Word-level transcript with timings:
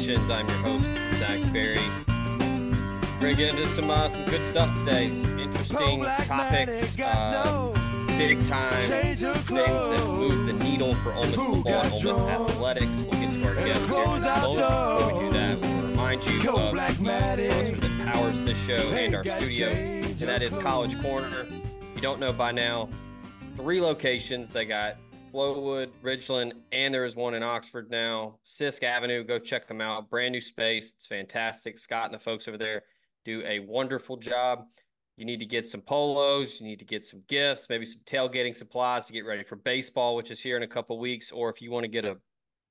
Sessions. 0.00 0.30
I'm 0.30 0.48
your 0.48 0.56
host, 0.58 0.94
Zach 1.18 1.52
Berry. 1.52 1.76
We're 2.08 3.20
gonna 3.20 3.34
get 3.34 3.50
into 3.50 3.66
some 3.66 3.90
uh, 3.90 4.08
some 4.08 4.24
good 4.24 4.42
stuff 4.42 4.74
today. 4.78 5.14
Some 5.14 5.38
interesting 5.38 6.02
topics, 6.24 6.98
uh, 6.98 8.06
big 8.06 8.42
time 8.46 8.80
things 8.80 9.20
that 9.20 10.06
move 10.06 10.46
the 10.46 10.54
needle 10.54 10.94
for 10.94 11.12
Ole 11.12 11.26
Miss 11.26 11.34
football 11.34 11.66
and 11.66 11.92
Ole 11.92 12.00
Miss 12.02 12.50
athletics. 12.50 13.02
We'll 13.02 13.20
get 13.20 13.34
to 13.34 13.46
our 13.46 13.54
guest 13.56 13.90
here 13.90 13.98
in 13.98 14.24
a 14.24 14.40
moment. 14.40 14.56
Before 14.56 15.18
we 15.18 15.26
do 15.26 15.32
that, 15.34 15.62
to 15.62 15.86
remind 15.86 16.24
you 16.24 16.36
of 16.50 16.74
the 16.74 16.94
sponsor 16.94 17.76
that 17.76 18.06
powers 18.06 18.40
this 18.40 18.66
show 18.66 18.72
and 18.72 19.14
our 19.14 19.24
studio, 19.24 19.68
and 19.68 20.16
that 20.16 20.42
is 20.42 20.56
College 20.56 20.98
Corner. 21.02 21.46
If 21.46 21.96
you 21.96 22.00
don't 22.00 22.20
know 22.20 22.32
by 22.32 22.52
now, 22.52 22.88
three 23.54 23.82
locations. 23.82 24.50
They 24.50 24.64
got 24.64 24.96
Flowood, 25.32 25.90
Ridgeland, 26.02 26.52
and 26.72 26.92
there 26.92 27.04
is 27.04 27.16
one 27.16 27.34
in 27.34 27.42
Oxford 27.42 27.90
now. 27.90 28.38
Sisk 28.44 28.82
Avenue, 28.82 29.22
go 29.22 29.38
check 29.38 29.68
them 29.68 29.80
out. 29.80 30.10
Brand 30.10 30.32
new 30.32 30.40
space. 30.40 30.92
It's 30.94 31.06
fantastic. 31.06 31.78
Scott 31.78 32.06
and 32.06 32.14
the 32.14 32.18
folks 32.18 32.48
over 32.48 32.58
there 32.58 32.82
do 33.24 33.42
a 33.46 33.60
wonderful 33.60 34.16
job. 34.16 34.66
You 35.16 35.26
need 35.26 35.40
to 35.40 35.46
get 35.46 35.66
some 35.66 35.82
polos, 35.82 36.60
you 36.60 36.66
need 36.66 36.78
to 36.78 36.84
get 36.86 37.04
some 37.04 37.22
gifts, 37.28 37.68
maybe 37.68 37.84
some 37.84 38.00
tailgating 38.06 38.56
supplies 38.56 39.06
to 39.06 39.12
get 39.12 39.26
ready 39.26 39.44
for 39.44 39.56
baseball, 39.56 40.16
which 40.16 40.30
is 40.30 40.40
here 40.40 40.56
in 40.56 40.62
a 40.62 40.66
couple 40.66 40.98
weeks. 40.98 41.30
Or 41.30 41.50
if 41.50 41.60
you 41.60 41.70
want 41.70 41.84
to 41.84 41.90
get 41.90 42.06
a 42.06 42.16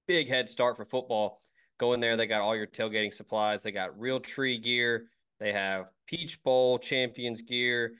big 0.07 0.27
head 0.27 0.49
start 0.49 0.75
for 0.75 0.83
football, 0.83 1.39
go 1.77 1.93
in 1.93 1.99
there. 1.99 2.17
They 2.17 2.25
got 2.25 2.41
all 2.41 2.55
your 2.55 2.65
tailgating 2.65 3.13
supplies. 3.13 3.61
They 3.61 3.71
got 3.71 3.97
Realtree 3.99 4.61
gear. 4.61 5.05
They 5.39 5.52
have 5.53 5.91
Peach 6.07 6.41
Bowl 6.41 6.80
champions 6.80 7.43
gear. 7.43 7.93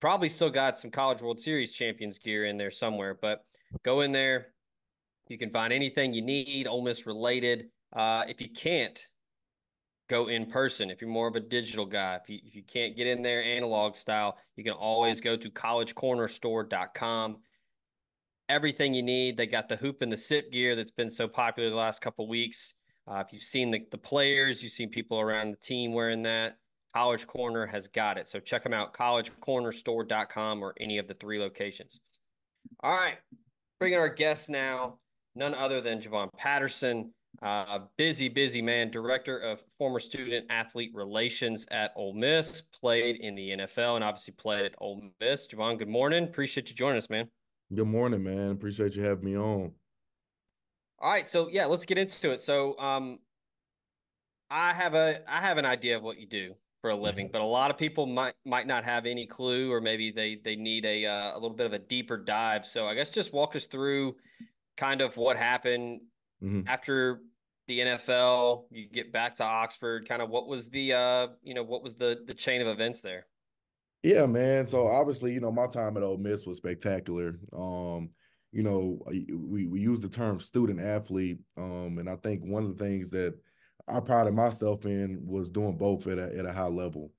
Probably 0.00 0.28
still 0.28 0.50
got 0.50 0.76
some 0.76 0.90
College 0.90 1.22
World 1.22 1.40
Series 1.40 1.72
champions 1.72 2.18
gear 2.18 2.44
in 2.44 2.58
there 2.58 2.70
somewhere, 2.70 3.14
but 3.14 3.46
go 3.82 4.00
in 4.00 4.12
there. 4.12 4.48
You 5.28 5.38
can 5.38 5.50
find 5.50 5.72
anything 5.72 6.14
you 6.14 6.22
need, 6.22 6.66
Ole 6.66 6.82
Miss 6.82 7.06
related. 7.06 7.68
Uh, 7.92 8.24
if 8.28 8.40
you 8.40 8.48
can't, 8.48 8.98
go 10.08 10.28
in 10.28 10.46
person. 10.46 10.90
If 10.90 11.00
you're 11.00 11.10
more 11.10 11.28
of 11.28 11.36
a 11.36 11.40
digital 11.40 11.86
guy, 11.86 12.18
if 12.22 12.28
you, 12.28 12.38
if 12.44 12.54
you 12.54 12.62
can't 12.62 12.96
get 12.96 13.06
in 13.06 13.22
there 13.22 13.42
analog 13.42 13.94
style, 13.94 14.38
you 14.56 14.64
can 14.64 14.72
always 14.72 15.20
go 15.20 15.36
to 15.36 15.50
collegecornerstore.com. 15.50 17.38
Everything 18.48 18.94
you 18.94 19.02
need. 19.02 19.36
They 19.36 19.46
got 19.46 19.68
the 19.68 19.76
hoop 19.76 20.02
and 20.02 20.12
the 20.12 20.16
sit 20.16 20.52
gear 20.52 20.76
that's 20.76 20.92
been 20.92 21.10
so 21.10 21.26
popular 21.26 21.70
the 21.70 21.76
last 21.76 22.00
couple 22.00 22.28
weeks. 22.28 22.74
Uh, 23.08 23.22
if 23.24 23.32
you've 23.32 23.42
seen 23.42 23.70
the, 23.70 23.84
the 23.90 23.98
players, 23.98 24.62
you've 24.62 24.72
seen 24.72 24.88
people 24.88 25.20
around 25.20 25.50
the 25.50 25.56
team 25.56 25.92
wearing 25.92 26.22
that. 26.22 26.58
College 26.94 27.26
Corner 27.26 27.66
has 27.66 27.88
got 27.88 28.16
it. 28.16 28.26
So 28.28 28.40
check 28.40 28.62
them 28.62 28.72
out, 28.72 28.94
collegecornerstore.com 28.94 30.62
or 30.62 30.74
any 30.80 30.98
of 30.98 31.08
the 31.08 31.14
three 31.14 31.38
locations. 31.38 32.00
All 32.80 32.92
right. 32.92 33.16
Bringing 33.78 33.98
our 33.98 34.08
guest 34.08 34.48
now, 34.48 34.98
none 35.34 35.54
other 35.54 35.80
than 35.80 36.00
Javon 36.00 36.28
Patterson, 36.36 37.12
uh, 37.42 37.80
busy, 37.98 38.28
busy 38.28 38.62
man, 38.62 38.90
director 38.90 39.38
of 39.38 39.62
former 39.78 39.98
student 39.98 40.46
athlete 40.48 40.90
relations 40.94 41.66
at 41.70 41.92
Ole 41.94 42.14
Miss, 42.14 42.62
played 42.62 43.16
in 43.16 43.34
the 43.34 43.50
NFL 43.50 43.96
and 43.96 44.04
obviously 44.04 44.32
played 44.32 44.64
at 44.64 44.74
Ole 44.78 45.10
Miss. 45.20 45.46
Javon, 45.46 45.78
good 45.78 45.88
morning. 45.88 46.24
Appreciate 46.24 46.70
you 46.70 46.74
joining 46.74 46.98
us, 46.98 47.10
man. 47.10 47.28
Good 47.74 47.86
morning, 47.86 48.22
man. 48.22 48.52
Appreciate 48.52 48.96
you 48.96 49.02
having 49.02 49.24
me 49.24 49.36
on. 49.36 49.72
All 50.98 51.10
right, 51.10 51.28
so 51.28 51.48
yeah, 51.50 51.66
let's 51.66 51.84
get 51.84 51.98
into 51.98 52.30
it. 52.30 52.40
So, 52.40 52.78
um, 52.78 53.18
I 54.50 54.72
have 54.72 54.94
a 54.94 55.20
I 55.28 55.40
have 55.40 55.58
an 55.58 55.64
idea 55.64 55.96
of 55.96 56.02
what 56.02 56.18
you 56.18 56.26
do 56.26 56.54
for 56.86 56.90
a 56.90 56.96
living, 56.96 57.28
but 57.32 57.40
a 57.40 57.44
lot 57.44 57.72
of 57.72 57.76
people 57.76 58.06
might 58.06 58.34
might 58.44 58.68
not 58.68 58.84
have 58.84 59.06
any 59.06 59.26
clue, 59.26 59.72
or 59.72 59.80
maybe 59.80 60.12
they 60.12 60.36
they 60.36 60.54
need 60.54 60.84
a 60.84 61.04
uh, 61.04 61.32
a 61.32 61.34
little 61.34 61.56
bit 61.56 61.66
of 61.66 61.72
a 61.72 61.80
deeper 61.80 62.16
dive. 62.16 62.64
So, 62.64 62.86
I 62.86 62.94
guess 62.94 63.10
just 63.10 63.32
walk 63.32 63.56
us 63.56 63.66
through 63.66 64.14
kind 64.76 65.00
of 65.00 65.16
what 65.16 65.36
happened 65.36 66.02
Mhm. 66.40 66.62
after 66.68 67.22
the 67.66 67.80
NFL. 67.80 68.68
You 68.70 68.88
get 68.88 69.10
back 69.12 69.34
to 69.36 69.42
Oxford. 69.42 70.08
Kind 70.08 70.22
of 70.22 70.30
what 70.30 70.46
was 70.46 70.70
the 70.70 70.92
uh 70.92 71.28
you 71.42 71.54
know 71.54 71.64
what 71.64 71.82
was 71.82 71.96
the 71.96 72.22
the 72.24 72.34
chain 72.34 72.60
of 72.60 72.68
events 72.68 73.02
there? 73.02 73.26
Yeah, 74.04 74.26
man. 74.26 74.66
So 74.66 74.86
obviously, 74.86 75.32
you 75.32 75.40
know, 75.40 75.50
my 75.50 75.66
time 75.66 75.96
at 75.96 76.04
Ole 76.04 76.18
Miss 76.18 76.46
was 76.46 76.58
spectacular. 76.58 77.40
Um, 77.52 78.10
you 78.52 78.62
know, 78.62 79.02
we 79.08 79.66
we 79.66 79.80
use 79.80 79.98
the 79.98 80.08
term 80.08 80.38
student 80.38 80.78
athlete, 80.78 81.38
um, 81.56 81.98
and 81.98 82.08
I 82.08 82.14
think 82.14 82.44
one 82.44 82.62
of 82.62 82.78
the 82.78 82.84
things 82.84 83.10
that 83.10 83.34
I 83.88 84.00
prided 84.00 84.34
myself 84.34 84.84
in 84.84 85.20
was 85.24 85.50
doing 85.50 85.76
both 85.76 86.06
at 86.06 86.18
a 86.18 86.36
at 86.38 86.46
a 86.46 86.52
high 86.52 86.66
level. 86.66 87.12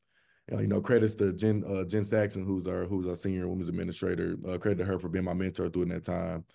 Uh, 0.52 0.60
you 0.60 0.68
know, 0.68 0.82
credits 0.82 1.16
to 1.16 1.34
Jen 1.34 1.64
uh, 1.68 1.84
Jen 1.84 2.06
Saxon, 2.06 2.46
who's 2.46 2.68
our 2.68 2.86
who's 2.86 3.08
our 3.08 3.16
senior 3.16 3.48
women's 3.48 3.70
administrator. 3.70 4.38
Uh, 4.48 4.58
credit 4.58 4.78
to 4.80 4.86
her 4.86 5.00
for 5.00 5.10
being 5.10 5.26
my 5.26 5.34
mentor 5.34 5.70
during 5.70 5.90
that 5.90 6.06
time. 6.06 6.46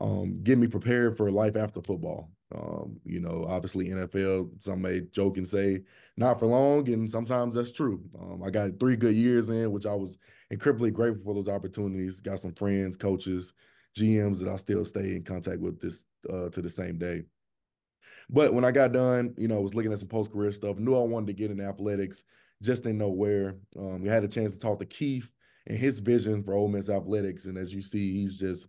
Um, 0.00 0.40
get 0.42 0.58
me 0.58 0.66
prepared 0.66 1.16
for 1.16 1.30
life 1.30 1.56
after 1.56 1.80
football. 1.80 2.30
Um, 2.54 3.00
you 3.04 3.18
know, 3.18 3.44
obviously 3.48 3.88
NFL, 3.88 4.62
some 4.62 4.82
may 4.82 5.00
joke 5.12 5.36
and 5.36 5.48
say 5.48 5.82
not 6.16 6.38
for 6.38 6.46
long, 6.46 6.88
and 6.88 7.10
sometimes 7.10 7.54
that's 7.54 7.72
true. 7.72 8.02
Um, 8.20 8.42
I 8.42 8.50
got 8.50 8.78
three 8.78 8.96
good 8.96 9.14
years 9.14 9.48
in, 9.48 9.72
which 9.72 9.86
I 9.86 9.94
was 9.94 10.18
incredibly 10.50 10.90
grateful 10.90 11.24
for 11.24 11.34
those 11.34 11.48
opportunities. 11.48 12.20
Got 12.20 12.40
some 12.40 12.54
friends, 12.54 12.96
coaches, 12.96 13.52
GMs 13.96 14.38
that 14.40 14.48
I 14.48 14.56
still 14.56 14.84
stay 14.84 15.16
in 15.16 15.24
contact 15.24 15.60
with 15.60 15.80
this 15.80 16.04
uh, 16.30 16.50
to 16.50 16.62
the 16.62 16.70
same 16.70 16.98
day. 16.98 17.24
But 18.28 18.54
when 18.54 18.64
I 18.64 18.72
got 18.72 18.92
done, 18.92 19.34
you 19.36 19.48
know, 19.48 19.56
I 19.56 19.60
was 19.60 19.74
looking 19.74 19.92
at 19.92 19.98
some 19.98 20.08
post 20.08 20.32
career 20.32 20.52
stuff. 20.52 20.78
Knew 20.78 20.94
I 20.94 21.04
wanted 21.04 21.28
to 21.28 21.32
get 21.32 21.50
in 21.50 21.60
athletics, 21.60 22.24
just 22.62 22.82
didn't 22.82 22.98
know 22.98 23.10
where. 23.10 23.56
Um, 23.78 24.02
we 24.02 24.08
had 24.08 24.24
a 24.24 24.28
chance 24.28 24.54
to 24.54 24.60
talk 24.60 24.78
to 24.80 24.86
Keith 24.86 25.30
and 25.66 25.78
his 25.78 26.00
vision 26.00 26.42
for 26.42 26.54
Ole 26.54 26.68
Miss 26.68 26.88
athletics, 26.88 27.46
and 27.46 27.58
as 27.58 27.74
you 27.74 27.82
see, 27.82 28.14
he's 28.14 28.36
just 28.36 28.66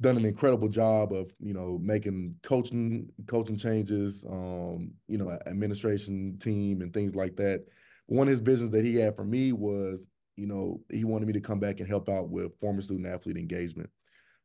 done 0.00 0.16
an 0.16 0.26
incredible 0.26 0.68
job 0.68 1.12
of 1.12 1.32
you 1.40 1.54
know 1.54 1.78
making 1.82 2.34
coaching 2.42 3.08
coaching 3.26 3.56
changes, 3.56 4.24
um, 4.28 4.92
you 5.08 5.18
know, 5.18 5.38
administration 5.46 6.38
team 6.38 6.82
and 6.82 6.92
things 6.92 7.14
like 7.14 7.36
that. 7.36 7.64
One 8.06 8.28
of 8.28 8.32
his 8.32 8.40
visions 8.40 8.70
that 8.70 8.84
he 8.84 8.96
had 8.96 9.16
for 9.16 9.24
me 9.24 9.52
was, 9.52 10.06
you 10.36 10.46
know, 10.46 10.80
he 10.92 11.04
wanted 11.04 11.26
me 11.26 11.32
to 11.32 11.40
come 11.40 11.58
back 11.58 11.80
and 11.80 11.88
help 11.88 12.08
out 12.08 12.28
with 12.28 12.58
former 12.60 12.82
student 12.82 13.06
athlete 13.06 13.36
engagement. 13.36 13.90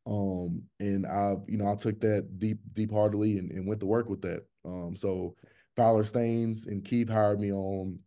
Um, 0.05 0.63
and 0.79 1.05
I, 1.05 1.35
you 1.47 1.57
know, 1.57 1.71
I 1.71 1.75
took 1.75 1.99
that 2.01 2.39
deep, 2.39 2.59
deep 2.73 2.91
heartedly 2.91 3.37
and, 3.37 3.51
and 3.51 3.67
went 3.67 3.79
to 3.81 3.85
work 3.85 4.09
with 4.09 4.21
that. 4.21 4.45
Um, 4.65 4.95
so 4.95 5.35
Fowler 5.75 6.03
Staines 6.03 6.67
and 6.67 6.83
Keith 6.83 7.09
hired 7.09 7.39
me 7.39 7.51
on 7.51 7.99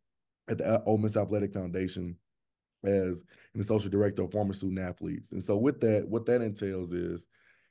at 0.48 0.58
the 0.58 0.82
Ole 0.84 0.98
Miss 0.98 1.16
Athletic 1.16 1.54
Foundation 1.54 2.16
as 2.84 3.24
an 3.54 3.60
associate 3.60 3.92
director 3.92 4.22
of 4.22 4.32
former 4.32 4.52
student 4.52 4.80
athletes. 4.80 5.32
And 5.32 5.42
so 5.42 5.56
with 5.56 5.80
that, 5.80 6.06
what 6.08 6.26
that 6.26 6.42
entails 6.42 6.92
is, 6.92 7.26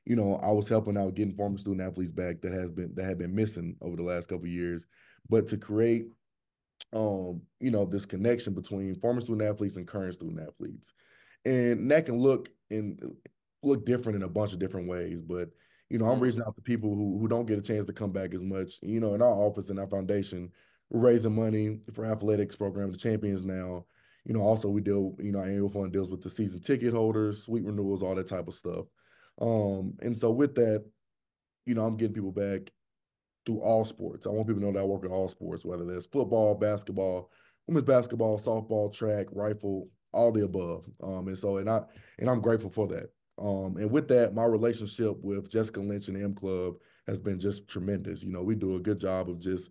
you 0.05 0.15
know, 0.15 0.35
I 0.37 0.51
was 0.51 0.67
helping 0.67 0.97
out 0.97 1.15
getting 1.15 1.35
former 1.35 1.57
student 1.57 1.81
athletes 1.81 2.11
back 2.11 2.41
that 2.41 2.51
has 2.51 2.71
been 2.71 2.93
that 2.95 3.05
had 3.05 3.17
been 3.17 3.35
missing 3.35 3.75
over 3.81 3.95
the 3.95 4.03
last 4.03 4.27
couple 4.27 4.47
years, 4.47 4.85
but 5.29 5.47
to 5.49 5.57
create 5.57 6.07
um, 6.91 7.41
you 7.59 7.71
know, 7.71 7.85
this 7.85 8.05
connection 8.05 8.53
between 8.53 8.95
former 8.95 9.21
student 9.21 9.47
athletes 9.49 9.77
and 9.77 9.87
current 9.87 10.13
student 10.13 10.39
athletes. 10.39 10.93
And 11.45 11.89
that 11.91 12.05
can 12.05 12.17
look 12.17 12.49
in 12.69 12.97
look 13.63 13.85
different 13.85 14.15
in 14.17 14.23
a 14.23 14.29
bunch 14.29 14.53
of 14.53 14.59
different 14.59 14.87
ways, 14.89 15.21
but 15.21 15.49
you 15.89 15.99
know, 15.99 16.05
I'm 16.09 16.19
Mhm. 16.19 16.21
reaching 16.21 16.41
out 16.41 16.55
to 16.55 16.61
people 16.61 16.95
who 16.95 17.19
who 17.19 17.27
don't 17.27 17.45
get 17.45 17.59
a 17.59 17.61
chance 17.61 17.85
to 17.85 17.93
come 17.93 18.11
back 18.11 18.33
as 18.33 18.41
much. 18.41 18.79
You 18.81 18.99
know, 18.99 19.13
in 19.13 19.21
our 19.21 19.29
office 19.33 19.69
and 19.69 19.79
our 19.79 19.87
foundation, 19.87 20.51
we're 20.89 21.01
raising 21.01 21.35
money 21.35 21.81
for 21.93 22.05
athletics 22.05 22.55
programs, 22.55 22.93
the 22.93 22.99
champions 22.99 23.45
now. 23.45 23.85
You 24.25 24.33
know, 24.33 24.41
also 24.41 24.69
we 24.69 24.81
deal, 24.81 25.15
you 25.19 25.31
know, 25.31 25.39
our 25.39 25.45
annual 25.45 25.69
fund 25.69 25.91
deals 25.91 26.09
with 26.09 26.21
the 26.21 26.29
season 26.29 26.61
ticket 26.61 26.93
holders, 26.93 27.43
suite 27.43 27.65
renewals, 27.65 28.01
all 28.03 28.15
that 28.15 28.27
type 28.27 28.47
of 28.47 28.53
stuff. 28.55 28.85
Um, 29.39 29.97
and 30.01 30.17
so 30.17 30.31
with 30.31 30.55
that, 30.55 30.85
you 31.65 31.75
know, 31.75 31.85
I'm 31.85 31.97
getting 31.97 32.13
people 32.13 32.31
back 32.31 32.71
through 33.45 33.59
all 33.61 33.85
sports. 33.85 34.25
I 34.27 34.29
want 34.29 34.47
people 34.47 34.61
to 34.61 34.67
know 34.67 34.73
that 34.73 34.79
I 34.79 34.85
work 34.85 35.05
in 35.05 35.11
all 35.11 35.27
sports, 35.27 35.65
whether 35.65 35.85
that's 35.85 36.07
football, 36.07 36.55
basketball, 36.55 37.31
women's 37.67 37.85
basketball, 37.87 38.39
softball, 38.39 38.93
track, 38.93 39.27
rifle, 39.31 39.89
all 40.13 40.31
the 40.31 40.43
above. 40.45 40.85
Um, 41.01 41.27
and 41.27 41.37
so, 41.37 41.57
and 41.57 41.69
I, 41.69 41.81
and 42.19 42.29
I'm 42.29 42.41
grateful 42.41 42.69
for 42.69 42.87
that. 42.89 43.11
Um, 43.37 43.77
and 43.77 43.89
with 43.89 44.07
that, 44.09 44.33
my 44.33 44.43
relationship 44.43 45.17
with 45.21 45.49
Jessica 45.49 45.79
Lynch 45.79 46.07
and 46.07 46.21
M 46.21 46.33
Club 46.33 46.75
has 47.07 47.21
been 47.21 47.39
just 47.39 47.67
tremendous. 47.67 48.23
You 48.23 48.31
know, 48.31 48.43
we 48.43 48.55
do 48.55 48.75
a 48.75 48.79
good 48.79 48.99
job 48.99 49.29
of 49.29 49.39
just, 49.39 49.69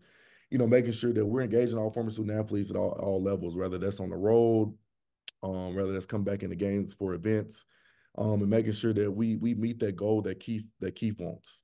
you 0.50 0.58
know, 0.58 0.66
making 0.66 0.92
sure 0.92 1.12
that 1.12 1.24
we're 1.24 1.42
engaging 1.42 1.78
all 1.78 1.90
former 1.90 2.10
student 2.10 2.38
athletes 2.38 2.70
at 2.70 2.76
all, 2.76 2.90
all 3.00 3.22
levels, 3.22 3.56
whether 3.56 3.78
that's 3.78 4.00
on 4.00 4.10
the 4.10 4.16
road, 4.16 4.74
um, 5.42 5.74
whether 5.74 5.92
that's 5.92 6.06
come 6.06 6.24
back 6.24 6.42
in 6.42 6.50
the 6.50 6.56
games 6.56 6.92
for 6.92 7.14
events, 7.14 7.64
um, 8.18 8.42
and 8.42 8.50
making 8.50 8.72
sure 8.72 8.92
that 8.92 9.10
we 9.10 9.36
we 9.36 9.54
meet 9.54 9.78
that 9.80 9.96
goal 9.96 10.22
that 10.22 10.40
Keith 10.40 10.64
that 10.80 10.94
Keith 10.94 11.18
wants. 11.18 11.62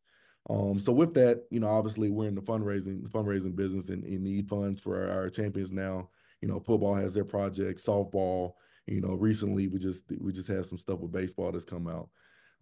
Um, 0.50 0.80
so 0.80 0.92
with 0.92 1.12
that, 1.14 1.44
you 1.50 1.60
know, 1.60 1.68
obviously 1.68 2.10
we're 2.10 2.28
in 2.28 2.34
the 2.34 2.40
fundraising 2.40 3.02
fundraising 3.10 3.54
business 3.54 3.90
and, 3.90 4.04
and 4.04 4.22
need 4.22 4.48
funds 4.48 4.80
for 4.80 4.96
our, 4.96 5.22
our, 5.22 5.30
champions 5.30 5.72
now. 5.72 6.08
You 6.40 6.48
know, 6.48 6.58
football 6.60 6.94
has 6.94 7.12
their 7.12 7.24
project, 7.24 7.84
softball. 7.84 8.52
You 8.88 9.00
know, 9.00 9.14
recently 9.14 9.68
we 9.68 9.78
just 9.78 10.04
we 10.20 10.32
just 10.32 10.48
had 10.48 10.64
some 10.66 10.78
stuff 10.78 11.00
with 11.00 11.12
baseball 11.12 11.52
that's 11.52 11.64
come 11.64 11.86
out. 11.86 12.08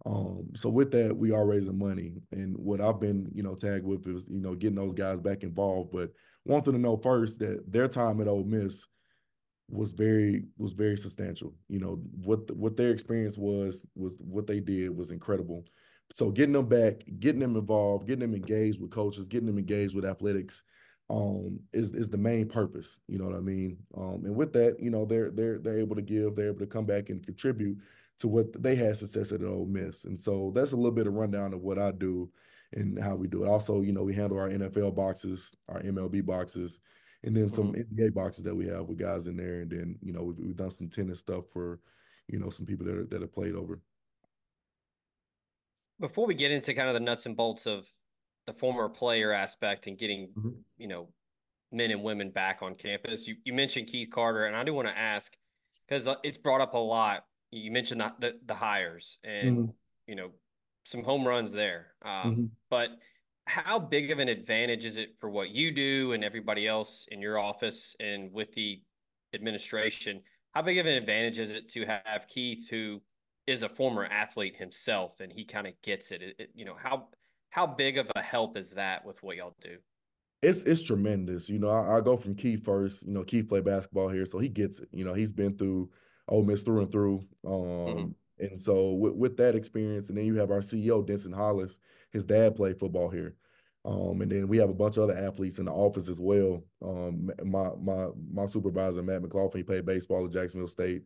Um, 0.05 0.49
so 0.55 0.69
with 0.69 0.91
that, 0.91 1.15
we 1.15 1.31
are 1.31 1.45
raising 1.45 1.77
money, 1.77 2.13
and 2.31 2.55
what 2.55 2.81
I've 2.81 2.99
been, 2.99 3.29
you 3.33 3.41
know, 3.41 3.55
tagged 3.55 3.85
with 3.85 4.05
is, 4.07 4.27
you 4.29 4.41
know, 4.41 4.53
getting 4.53 4.75
those 4.75 4.93
guys 4.93 5.19
back 5.19 5.43
involved. 5.43 5.91
But 5.91 6.11
want 6.45 6.65
them 6.65 6.75
to 6.75 6.79
know 6.79 6.97
first 6.97 7.39
that 7.39 7.63
their 7.71 7.87
time 7.87 8.21
at 8.21 8.27
Ole 8.27 8.43
Miss 8.43 8.85
was 9.69 9.93
very 9.93 10.45
was 10.57 10.73
very 10.73 10.97
substantial. 10.97 11.53
You 11.67 11.79
know 11.79 12.01
what 12.23 12.49
what 12.55 12.77
their 12.77 12.91
experience 12.91 13.37
was 13.37 13.83
was 13.95 14.15
what 14.19 14.47
they 14.47 14.59
did 14.59 14.95
was 14.95 15.11
incredible. 15.11 15.65
So 16.13 16.31
getting 16.31 16.53
them 16.53 16.69
back, 16.69 17.03
getting 17.19 17.41
them 17.41 17.57
involved, 17.57 18.07
getting 18.07 18.21
them 18.21 18.35
engaged 18.35 18.79
with 18.79 18.91
coaches, 18.91 19.27
getting 19.27 19.47
them 19.47 19.57
engaged 19.57 19.93
with 19.93 20.05
athletics, 20.05 20.63
um, 21.09 21.59
is 21.73 21.93
is 21.93 22.09
the 22.09 22.17
main 22.17 22.47
purpose. 22.47 22.99
You 23.07 23.17
know 23.17 23.25
what 23.25 23.35
I 23.35 23.39
mean? 23.39 23.77
Um, 23.95 24.23
and 24.25 24.35
with 24.35 24.53
that, 24.53 24.77
you 24.79 24.89
know, 24.89 25.05
they're 25.05 25.31
they're 25.31 25.59
they're 25.59 25.79
able 25.79 25.95
to 25.95 26.01
give, 26.01 26.35
they're 26.35 26.49
able 26.49 26.59
to 26.59 26.67
come 26.67 26.85
back 26.85 27.09
and 27.09 27.23
contribute 27.23 27.77
to 28.19 28.27
what 28.27 28.61
they 28.61 28.75
had 28.75 28.97
success 28.97 29.31
at 29.31 29.43
Ole 29.43 29.65
Miss. 29.65 30.05
And 30.05 30.19
so 30.19 30.51
that's 30.55 30.71
a 30.71 30.75
little 30.75 30.91
bit 30.91 31.07
of 31.07 31.13
rundown 31.13 31.53
of 31.53 31.61
what 31.61 31.77
I 31.77 31.91
do 31.91 32.29
and 32.73 33.01
how 33.01 33.15
we 33.15 33.27
do 33.27 33.43
it. 33.43 33.47
Also, 33.47 33.81
you 33.81 33.93
know, 33.93 34.03
we 34.03 34.15
handle 34.15 34.39
our 34.39 34.49
NFL 34.49 34.95
boxes, 34.95 35.55
our 35.69 35.81
MLB 35.81 36.25
boxes, 36.25 36.79
and 37.23 37.35
then 37.35 37.49
some 37.49 37.73
mm-hmm. 37.73 37.95
NBA 37.95 38.13
boxes 38.13 38.43
that 38.43 38.55
we 38.55 38.65
have 38.67 38.85
with 38.87 38.97
guys 38.97 39.27
in 39.27 39.37
there. 39.37 39.61
And 39.61 39.69
then, 39.69 39.99
you 40.01 40.13
know, 40.13 40.23
we've, 40.23 40.37
we've 40.39 40.55
done 40.55 40.71
some 40.71 40.89
tennis 40.89 41.19
stuff 41.19 41.45
for, 41.53 41.79
you 42.27 42.39
know, 42.39 42.49
some 42.49 42.65
people 42.65 42.85
that 42.87 42.97
are, 42.97 43.05
that 43.05 43.21
have 43.21 43.33
played 43.33 43.55
over. 43.55 43.79
Before 45.99 46.25
we 46.25 46.35
get 46.35 46.51
into 46.51 46.73
kind 46.73 46.87
of 46.87 46.93
the 46.93 46.99
nuts 46.99 47.25
and 47.25 47.37
bolts 47.37 47.65
of 47.65 47.87
the 48.47 48.53
former 48.53 48.89
player 48.89 49.31
aspect 49.31 49.85
and 49.85 49.97
getting, 49.97 50.29
mm-hmm. 50.29 50.49
you 50.77 50.87
know, 50.87 51.09
men 51.71 51.91
and 51.91 52.01
women 52.01 52.31
back 52.31 52.61
on 52.61 52.73
campus, 52.73 53.27
you, 53.27 53.35
you 53.43 53.53
mentioned 53.53 53.87
Keith 53.87 54.09
Carter, 54.09 54.45
and 54.45 54.55
I 54.55 54.63
do 54.63 54.73
want 54.73 54.87
to 54.87 54.97
ask 54.97 55.35
because 55.87 56.07
uh, 56.07 56.15
it's 56.23 56.37
brought 56.37 56.61
up 56.61 56.73
a 56.73 56.79
lot. 56.79 57.25
You 57.51 57.71
mentioned 57.71 58.01
the 58.01 58.13
the, 58.19 58.39
the 58.45 58.55
hires 58.55 59.19
and 59.23 59.57
mm-hmm. 59.57 59.71
you 60.07 60.15
know 60.15 60.31
some 60.85 61.03
home 61.03 61.27
runs 61.27 61.51
there, 61.51 61.87
um, 62.01 62.31
mm-hmm. 62.31 62.45
but 62.69 62.91
how 63.45 63.79
big 63.79 64.11
of 64.11 64.19
an 64.19 64.27
advantage 64.27 64.83
is 64.83 64.97
it 64.97 65.15
for 65.19 65.29
what 65.29 65.51
you 65.51 65.71
do 65.71 66.11
and 66.11 66.23
everybody 66.23 66.67
else 66.67 67.05
in 67.09 67.21
your 67.21 67.39
office 67.39 67.95
and 67.99 68.31
with 68.33 68.51
the 68.53 68.81
administration? 69.33 70.21
How 70.51 70.61
big 70.61 70.77
of 70.77 70.85
an 70.85 70.93
advantage 70.93 71.39
is 71.39 71.51
it 71.51 71.69
to 71.69 71.85
have 71.85 72.27
Keith, 72.27 72.69
who 72.69 73.01
is 73.45 73.63
a 73.63 73.69
former 73.69 74.05
athlete 74.05 74.57
himself, 74.57 75.21
and 75.21 75.31
he 75.31 75.45
kind 75.45 75.65
of 75.65 75.81
gets 75.81 76.11
it. 76.11 76.21
it, 76.21 76.35
it 76.39 76.49
you 76.53 76.65
know 76.65 76.75
how 76.77 77.07
how 77.49 77.67
big 77.67 77.97
of 77.97 78.11
a 78.15 78.21
help 78.21 78.57
is 78.57 78.71
that 78.71 79.05
with 79.05 79.21
what 79.23 79.37
y'all 79.37 79.55
do? 79.61 79.77
It's 80.41 80.63
it's 80.63 80.83
tremendous. 80.83 81.49
You 81.49 81.59
know, 81.59 81.69
I, 81.69 81.97
I, 81.97 82.01
go 82.01 82.15
from 82.15 82.35
Keith 82.35 82.63
first. 82.63 83.05
You 83.05 83.13
know, 83.13 83.23
Keith 83.23 83.47
played 83.47 83.65
basketball 83.65 84.09
here, 84.09 84.25
so 84.25 84.37
he 84.37 84.49
gets 84.49 84.79
it. 84.79 84.89
You 84.91 85.03
know, 85.03 85.15
he's 85.15 85.31
been 85.31 85.57
through 85.57 85.89
Ole 86.27 86.43
Miss 86.43 86.61
through 86.61 86.81
and 86.81 86.91
through. 86.91 87.21
Um, 87.45 87.53
mm-hmm. 87.53 88.09
And 88.39 88.59
so 88.59 88.91
with, 88.91 89.13
with 89.15 89.37
that 89.37 89.55
experience, 89.55 90.09
and 90.09 90.17
then 90.17 90.25
you 90.25 90.35
have 90.35 90.51
our 90.51 90.59
CEO 90.59 91.05
Denson 91.05 91.33
Hollis. 91.33 91.79
His 92.11 92.23
dad 92.23 92.55
played 92.55 92.79
football 92.79 93.09
here. 93.09 93.35
Um, 93.83 94.21
and 94.21 94.31
then 94.31 94.47
we 94.47 94.57
have 94.57 94.69
a 94.69 94.73
bunch 94.73 94.97
of 94.97 95.03
other 95.03 95.17
athletes 95.17 95.59
in 95.59 95.65
the 95.65 95.71
office 95.71 96.07
as 96.07 96.19
well. 96.19 96.63
Um, 96.83 97.31
my 97.43 97.69
my 97.81 98.09
my 98.31 98.45
supervisor 98.45 99.01
Matt 99.01 99.23
McLaughlin, 99.23 99.59
he 99.59 99.63
played 99.63 99.85
baseball 99.85 100.25
at 100.25 100.31
Jacksonville 100.31 100.67
State 100.67 101.03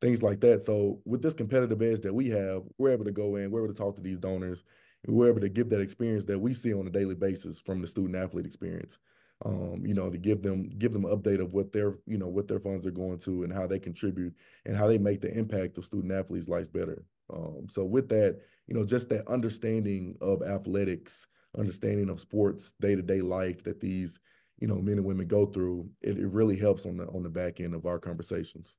things 0.00 0.22
like 0.22 0.40
that. 0.40 0.62
So 0.62 1.00
with 1.04 1.22
this 1.22 1.34
competitive 1.34 1.82
edge 1.82 2.00
that 2.00 2.14
we 2.14 2.28
have, 2.30 2.62
we're 2.78 2.92
able 2.92 3.04
to 3.04 3.12
go 3.12 3.36
in, 3.36 3.50
we're 3.50 3.64
able 3.64 3.72
to 3.72 3.78
talk 3.78 3.96
to 3.96 4.02
these 4.02 4.18
donors, 4.18 4.64
we're 5.06 5.28
able 5.28 5.40
to 5.40 5.48
give 5.48 5.70
that 5.70 5.80
experience 5.80 6.24
that 6.26 6.38
we 6.38 6.52
see 6.52 6.74
on 6.74 6.86
a 6.86 6.90
daily 6.90 7.14
basis 7.14 7.60
from 7.60 7.80
the 7.80 7.86
student 7.86 8.16
athlete 8.16 8.46
experience. 8.46 8.98
Um, 9.44 9.82
you 9.86 9.94
know, 9.94 10.10
to 10.10 10.18
give 10.18 10.42
them 10.42 10.68
give 10.78 10.92
them 10.92 11.06
an 11.06 11.16
update 11.16 11.40
of 11.40 11.54
what 11.54 11.72
their 11.72 11.94
you 12.06 12.18
know 12.18 12.28
what 12.28 12.46
their 12.46 12.60
funds 12.60 12.86
are 12.86 12.90
going 12.90 13.18
to 13.20 13.42
and 13.42 13.52
how 13.52 13.66
they 13.66 13.78
contribute 13.78 14.34
and 14.66 14.76
how 14.76 14.86
they 14.86 14.98
make 14.98 15.22
the 15.22 15.32
impact 15.32 15.78
of 15.78 15.86
student 15.86 16.12
athletes' 16.12 16.48
lives 16.48 16.68
better. 16.68 17.04
Um, 17.32 17.66
so 17.68 17.84
with 17.84 18.10
that, 18.10 18.38
you 18.66 18.74
know, 18.74 18.84
just 18.84 19.08
that 19.08 19.26
understanding 19.28 20.16
of 20.20 20.42
athletics, 20.42 21.26
understanding 21.56 22.10
of 22.10 22.20
sports, 22.20 22.74
day 22.80 22.94
to 22.94 23.00
day 23.00 23.22
life 23.22 23.62
that 23.64 23.80
these 23.80 24.20
you 24.58 24.68
know 24.68 24.76
men 24.76 24.98
and 24.98 25.06
women 25.06 25.26
go 25.26 25.46
through, 25.46 25.88
it, 26.02 26.18
it 26.18 26.28
really 26.28 26.56
helps 26.56 26.84
on 26.84 26.98
the 26.98 27.06
on 27.06 27.22
the 27.22 27.30
back 27.30 27.60
end 27.60 27.74
of 27.74 27.86
our 27.86 27.98
conversations. 27.98 28.76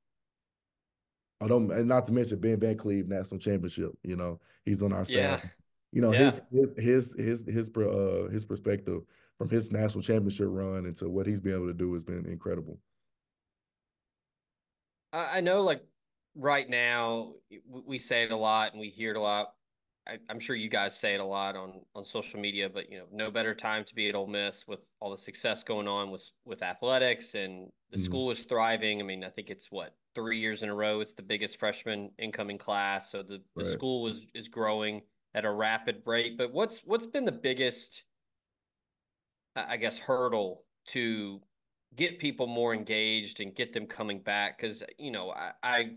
I 1.40 1.48
don't, 1.48 1.72
and 1.72 1.88
not 1.88 2.06
to 2.06 2.12
mention 2.12 2.38
Ben 2.38 2.60
Van 2.60 2.76
Cleve 2.76 3.08
national 3.08 3.40
championship. 3.40 3.90
You 4.04 4.14
know, 4.14 4.40
he's 4.64 4.80
on 4.80 4.92
our 4.92 5.04
staff. 5.04 5.44
You 5.92 6.00
know, 6.00 6.12
yeah. 6.12 6.30
his 6.30 6.42
his 6.76 7.14
his 7.18 7.44
his 7.46 7.70
uh, 7.76 8.28
his 8.32 8.46
perspective 8.46 9.02
from 9.36 9.50
his 9.50 9.70
national 9.70 10.02
championship 10.02 10.46
run 10.50 10.86
into 10.86 11.08
what 11.08 11.26
he's 11.26 11.40
been 11.40 11.54
able 11.54 11.66
to 11.66 11.74
do 11.74 11.92
has 11.92 12.04
been 12.04 12.26
incredible. 12.26 12.78
I 15.12 15.42
know, 15.42 15.62
like 15.62 15.84
right 16.34 16.68
now, 16.68 17.32
we 17.68 17.98
say 17.98 18.22
it 18.22 18.32
a 18.32 18.36
lot 18.36 18.72
and 18.72 18.80
we 18.80 18.88
hear 18.88 19.10
it 19.10 19.16
a 19.16 19.20
lot. 19.20 19.52
I, 20.08 20.18
am 20.30 20.40
sure 20.40 20.56
you 20.56 20.68
guys 20.68 20.98
say 20.98 21.14
it 21.14 21.20
a 21.20 21.24
lot 21.24 21.54
on 21.54 21.82
on 21.94 22.04
social 22.04 22.40
media, 22.40 22.68
but 22.68 22.90
you 22.90 22.98
know, 22.98 23.04
no 23.12 23.30
better 23.30 23.54
time 23.54 23.84
to 23.84 23.94
be 23.94 24.08
at 24.08 24.14
Ole 24.14 24.26
Miss 24.26 24.66
with 24.66 24.90
all 25.00 25.10
the 25.10 25.18
success 25.18 25.62
going 25.62 25.86
on 25.86 26.10
with 26.10 26.28
with 26.44 26.62
athletics 26.62 27.34
and 27.34 27.70
the 27.90 27.98
mm-hmm. 27.98 28.04
school 28.04 28.30
is 28.30 28.44
thriving. 28.44 29.00
I 29.00 29.04
mean, 29.04 29.22
I 29.22 29.28
think 29.28 29.50
it's 29.50 29.70
what 29.70 29.94
three 30.14 30.38
years 30.38 30.62
in 30.62 30.70
a 30.70 30.74
row. 30.74 31.00
It's 31.00 31.12
the 31.12 31.22
biggest 31.22 31.58
freshman 31.58 32.10
incoming 32.18 32.58
class, 32.58 33.12
so 33.12 33.22
the 33.22 33.42
the 33.54 33.64
right. 33.64 33.66
school 33.66 34.08
is 34.08 34.26
is 34.34 34.48
growing 34.48 35.02
at 35.34 35.44
a 35.44 35.50
rapid 35.50 36.02
rate. 36.06 36.36
But 36.36 36.52
what's 36.52 36.84
what's 36.84 37.06
been 37.06 37.24
the 37.24 37.32
biggest, 37.32 38.04
I 39.56 39.76
guess, 39.76 39.98
hurdle 39.98 40.64
to 40.88 41.40
get 41.94 42.18
people 42.18 42.46
more 42.46 42.74
engaged 42.74 43.40
and 43.40 43.54
get 43.54 43.72
them 43.72 43.86
coming 43.86 44.20
back? 44.20 44.58
Because 44.58 44.82
you 44.98 45.10
know, 45.10 45.30
I, 45.30 45.52
I 45.62 45.90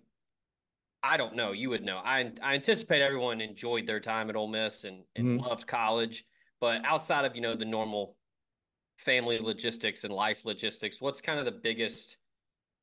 I 1.04 1.18
don't 1.18 1.36
know. 1.36 1.52
You 1.52 1.70
would 1.70 1.84
know. 1.84 2.02
I 2.04 2.32
I 2.42 2.56
anticipate 2.56 3.02
everyone 3.02 3.42
enjoyed 3.42 3.88
their 3.88 4.00
time 4.00 4.30
at 4.30 4.36
Ole 4.36 4.48
Miss 4.48 4.84
and, 4.84 5.04
and 5.16 5.40
mm-hmm. 5.40 5.46
loved 5.46 5.68
college, 5.68 6.26
but 6.60 6.84
outside 6.86 7.26
of 7.26 7.36
you 7.36 7.42
know 7.42 7.56
the 7.56 7.66
normal 7.66 8.16
family 8.98 9.38
logistics 9.40 10.04
and 10.04 10.14
life 10.14 10.46
logistics, 10.46 11.02
what's 11.02 11.22
kind 11.22 11.40
of 11.40 11.46
the 11.46 11.52
biggest 11.52 12.18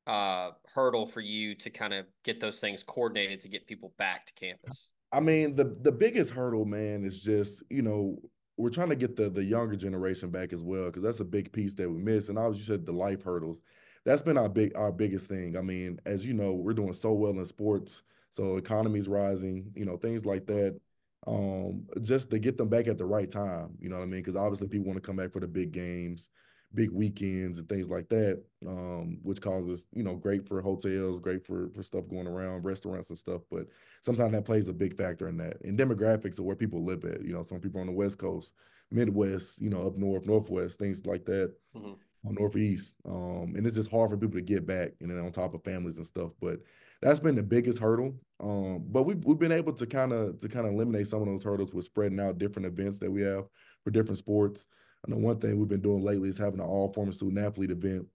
uh, 0.05 0.51
hurdle 0.73 1.05
for 1.05 1.21
you 1.21 1.55
to 1.55 1.69
kind 1.69 1.93
of 1.93 2.05
get 2.23 2.39
those 2.39 2.59
things 2.59 2.83
coordinated 2.83 3.39
to 3.41 3.49
get 3.49 3.67
people 3.67 3.93
back 3.97 4.25
to 4.27 4.33
campus? 4.33 4.89
I 5.13 5.19
mean, 5.19 5.55
the 5.55 5.77
the 5.81 5.91
biggest 5.91 6.31
hurdle, 6.31 6.65
man, 6.65 7.05
is 7.05 7.21
just 7.21 7.63
you 7.69 7.81
know 7.83 8.17
we're 8.57 8.69
trying 8.69 8.89
to 8.89 8.95
get 8.95 9.15
the 9.15 9.29
the 9.29 9.43
younger 9.43 9.75
generation 9.75 10.29
back 10.31 10.53
as 10.53 10.63
well 10.63 10.85
because 10.85 11.03
that's 11.03 11.19
a 11.19 11.25
big 11.25 11.51
piece 11.51 11.75
that 11.75 11.89
we 11.89 11.97
miss. 11.99 12.29
And 12.29 12.37
obviously, 12.37 12.59
you 12.73 12.79
said 12.79 12.85
the 12.85 12.93
life 12.93 13.23
hurdles. 13.23 13.61
That's 14.05 14.21
been 14.21 14.37
our 14.37 14.49
big 14.49 14.75
our 14.75 14.91
biggest 14.91 15.27
thing. 15.27 15.57
I 15.57 15.61
mean, 15.61 15.99
as 16.05 16.25
you 16.25 16.33
know, 16.33 16.53
we're 16.53 16.73
doing 16.73 16.93
so 16.93 17.13
well 17.13 17.31
in 17.31 17.45
sports 17.45 18.03
so 18.31 18.57
economy's 18.57 19.07
rising, 19.07 19.71
you 19.75 19.85
know, 19.85 19.95
things 19.95 20.25
like 20.25 20.47
that. 20.47 20.79
Um, 21.27 21.85
just 22.01 22.31
to 22.31 22.39
get 22.39 22.57
them 22.57 22.67
back 22.67 22.87
at 22.87 22.97
the 22.97 23.05
right 23.05 23.29
time, 23.29 23.77
you 23.79 23.89
know 23.89 23.97
what 23.97 24.03
I 24.03 24.07
mean? 24.07 24.21
Because 24.21 24.35
obviously 24.35 24.67
people 24.67 24.87
want 24.87 24.97
to 24.97 25.05
come 25.05 25.15
back 25.15 25.31
for 25.31 25.39
the 25.39 25.47
big 25.47 25.71
games, 25.71 26.29
big 26.73 26.91
weekends, 26.91 27.59
and 27.59 27.69
things 27.69 27.89
like 27.89 28.09
that. 28.09 28.43
Um, 28.65 29.19
which 29.23 29.41
causes, 29.41 29.87
you 29.93 30.03
know, 30.03 30.15
great 30.15 30.47
for 30.47 30.61
hotels, 30.61 31.19
great 31.19 31.45
for 31.45 31.69
for 31.75 31.83
stuff 31.83 32.07
going 32.09 32.27
around, 32.27 32.63
restaurants 32.63 33.09
and 33.09 33.19
stuff. 33.19 33.41
But 33.51 33.67
sometimes 34.01 34.33
that 34.33 34.45
plays 34.45 34.67
a 34.67 34.73
big 34.73 34.95
factor 34.95 35.27
in 35.27 35.37
that. 35.37 35.61
And 35.61 35.77
demographics 35.77 36.39
of 36.39 36.45
where 36.45 36.55
people 36.55 36.83
live 36.83 37.05
at. 37.05 37.23
You 37.23 37.33
know, 37.33 37.43
some 37.43 37.59
people 37.59 37.81
on 37.81 37.87
the 37.87 37.93
West 37.93 38.17
Coast, 38.17 38.53
Midwest, 38.91 39.61
you 39.61 39.69
know, 39.69 39.87
up 39.87 39.97
north, 39.97 40.25
Northwest, 40.25 40.79
things 40.79 41.05
like 41.05 41.25
that. 41.25 41.53
Mm-hmm. 41.75 41.93
On 42.25 42.35
Northeast, 42.35 42.95
um, 43.05 43.51
and 43.53 43.67
it's 43.67 43.75
just 43.75 43.91
hard 43.91 44.09
for 44.09 44.15
people 44.15 44.37
to 44.37 44.41
get 44.41 44.65
back, 44.65 44.91
and 45.01 45.11
then 45.11 45.19
on 45.19 45.33
top 45.33 45.53
of 45.53 45.61
families 45.65 45.97
and 45.97 46.07
stuff. 46.07 46.31
But 46.39 46.59
that's 47.01 47.19
been 47.19 47.35
the 47.35 47.43
biggest 47.43 47.79
hurdle. 47.79 48.15
Um, 48.39 48.85
but 48.87 49.03
we've 49.03 49.23
we've 49.25 49.37
been 49.37 49.51
able 49.51 49.73
to 49.73 49.85
kind 49.85 50.13
of 50.13 50.39
to 50.39 50.47
kind 50.47 50.65
of 50.65 50.73
eliminate 50.73 51.07
some 51.07 51.21
of 51.21 51.27
those 51.27 51.43
hurdles 51.43 51.73
with 51.73 51.83
spreading 51.83 52.21
out 52.21 52.37
different 52.37 52.65
events 52.65 52.97
that 52.99 53.11
we 53.11 53.21
have 53.23 53.43
for 53.83 53.91
different 53.91 54.19
sports. 54.19 54.65
I 55.05 55.11
know 55.11 55.17
one 55.17 55.39
thing 55.39 55.59
we've 55.59 55.67
been 55.67 55.81
doing 55.81 56.03
lately 56.03 56.29
is 56.29 56.37
having 56.37 56.59
an 56.59 56.65
all 56.65 56.91
former 56.93 57.11
student 57.11 57.39
athlete 57.39 57.71
event 57.71 58.07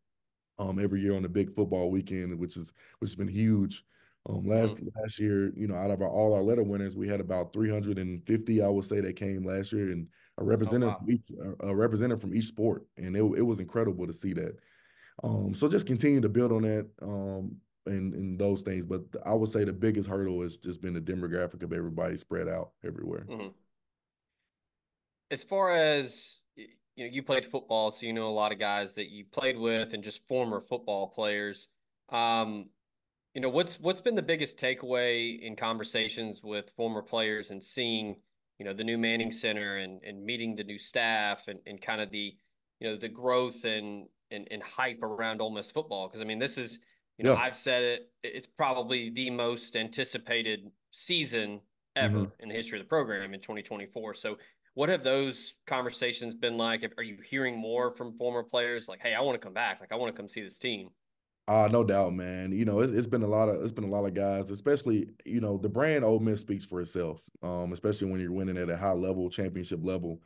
um, 0.59 0.79
every 0.79 1.01
year 1.01 1.15
on 1.15 1.23
the 1.23 1.29
big 1.29 1.55
football 1.55 1.91
weekend, 1.91 2.39
which 2.39 2.57
is 2.57 2.73
which 2.99 3.11
has 3.11 3.17
been 3.17 3.29
huge. 3.29 3.85
Um, 4.29 4.47
last 4.47 4.83
last 4.97 5.19
year, 5.19 5.53
you 5.57 5.69
know, 5.69 5.75
out 5.75 5.91
of 5.91 6.03
our, 6.03 6.09
all 6.09 6.35
our 6.35 6.43
letter 6.43 6.63
winners, 6.63 6.97
we 6.97 7.09
had 7.09 7.21
about 7.21 7.53
350, 7.53 8.63
I 8.63 8.69
would 8.69 8.85
say, 8.85 9.01
that 9.01 9.17
came 9.17 9.45
last 9.45 9.73
year, 9.73 9.91
and 9.91 10.07
a 10.39 10.45
representative 10.45 10.89
oh, 10.89 10.93
wow. 10.93 10.99
from 10.99 11.11
each 11.11 11.57
a 11.61 11.75
representative 11.75 12.21
from 12.21 12.35
each 12.35 12.47
sport, 12.47 12.85
and 12.97 13.17
it 13.17 13.23
it 13.23 13.43
was 13.43 13.61
incredible 13.61 14.07
to 14.07 14.13
see 14.13 14.33
that. 14.35 14.59
Um, 15.25 15.55
so 15.55 15.69
just 15.69 15.87
continue 15.87 16.21
to 16.21 16.29
build 16.29 16.53
on 16.53 16.63
that. 16.63 16.89
Um, 17.03 17.57
and, 17.87 18.13
and 18.13 18.39
those 18.39 18.61
things. 18.61 18.85
But 18.85 19.03
I 19.25 19.33
would 19.33 19.49
say 19.49 19.65
the 19.65 19.73
biggest 19.73 20.09
hurdle 20.09 20.43
has 20.43 20.59
just 20.59 20.83
been 20.83 20.93
the 20.93 21.01
demographic 21.01 21.63
of 21.63 21.73
everybody 21.73 22.19
spread 22.19 22.47
out 22.47 22.73
everywhere. 22.85 23.27
Mm-hmm. 23.29 23.49
As 25.31 25.45
far 25.45 25.73
as 25.73 26.43
you 26.57 27.05
know, 27.05 27.11
you 27.13 27.23
played 27.23 27.45
football, 27.45 27.91
so 27.91 28.07
you 28.07 28.13
know 28.13 28.29
a 28.29 28.31
lot 28.31 28.53
of 28.53 28.59
guys 28.59 28.95
that 28.95 29.09
you 29.11 29.25
played 29.25 29.57
with 29.57 29.95
and 29.95 30.03
just 30.03 30.27
former 30.27 30.61
football 30.61 31.09
players. 31.09 31.69
Um, 32.09 32.71
you 33.35 33.41
know, 33.41 33.49
what's 33.49 33.79
what's 33.79 34.01
been 34.01 34.17
the 34.17 34.23
biggest 34.23 34.59
takeaway 34.59 35.39
in 35.39 35.55
conversations 35.55 36.43
with 36.43 36.71
former 36.71 37.03
players 37.03 37.51
and 37.51 37.63
seeing, 37.63 38.17
you 38.59 38.65
know, 38.65 38.73
the 38.73 38.83
new 38.83 38.99
Manning 38.99 39.31
Center 39.31 39.77
and 39.77 40.03
and 40.03 40.25
meeting 40.25 40.57
the 40.57 40.65
new 40.65 40.79
staff 40.79 41.47
and, 41.47 41.61
and 41.67 41.81
kind 41.81 42.01
of 42.01 42.11
the, 42.11 42.35
you 42.81 42.89
know, 42.89 42.97
the 42.97 43.09
growth 43.09 43.65
and 43.65 44.09
and, 44.31 44.49
and 44.51 44.63
hype 44.63 45.03
around 45.03 45.41
Ole 45.41 45.51
Miss 45.51 45.71
football? 45.71 46.09
Because 46.09 46.21
I 46.21 46.25
mean, 46.25 46.41
this 46.41 46.59
is, 46.59 46.81
you 47.17 47.25
know, 47.25 47.35
yeah. 47.35 47.41
I've 47.41 47.57
said 47.57 47.85
it, 47.85 48.11
it's 48.25 48.47
probably 48.47 49.11
the 49.11 49.31
most 49.31 49.77
anticipated 49.77 50.71
season 50.91 51.61
ever 51.95 52.19
mm-hmm. 52.19 52.43
in 52.43 52.49
the 52.49 52.55
history 52.55 52.79
of 52.79 52.85
the 52.85 52.89
program 52.89 53.35
in 53.35 53.41
2024. 53.41 54.15
So 54.15 54.37
what 54.79 54.89
have 54.91 55.03
those 55.03 55.55
conversations 55.67 56.37
been 56.37 56.57
like? 56.57 56.89
Are 56.97 57.03
you 57.03 57.17
hearing 57.29 57.59
more 57.59 57.91
from 57.91 58.17
former 58.17 58.45
players 58.45 58.87
like, 58.87 59.03
"Hey, 59.03 59.13
I 59.13 59.21
want 59.23 59.35
to 59.35 59.45
come 59.45 59.53
back. 59.53 59.81
Like, 59.81 59.91
I 59.91 59.97
want 59.97 60.15
to 60.15 60.17
come 60.17 60.29
see 60.29 60.41
this 60.41 60.57
team." 60.57 60.91
Uh, 61.49 61.69
no 61.69 61.83
doubt, 61.83 62.15
man. 62.15 62.53
You 62.53 62.65
know, 62.65 62.79
it's, 62.79 62.93
it's 62.93 63.09
been 63.09 63.25
a 63.25 63.27
lot 63.27 63.49
of 63.49 63.61
it's 63.61 63.73
been 63.73 63.83
a 63.83 63.91
lot 63.91 64.05
of 64.05 64.15
guys, 64.15 64.51
especially 64.51 65.09
you 65.27 65.41
know 65.41 65.59
the 65.59 65.69
brand 65.69 66.05
Ole 66.05 66.21
Miss 66.21 66.43
speaks 66.43 66.65
for 66.65 66.81
itself. 66.81 67.21
Um, 67.43 67.73
especially 67.73 68.09
when 68.09 68.21
you're 68.21 68.33
winning 68.33 68.57
at 68.57 68.71
a 68.71 68.77
high 68.77 68.93
level, 68.93 69.29
championship 69.29 69.81
level. 69.83 70.21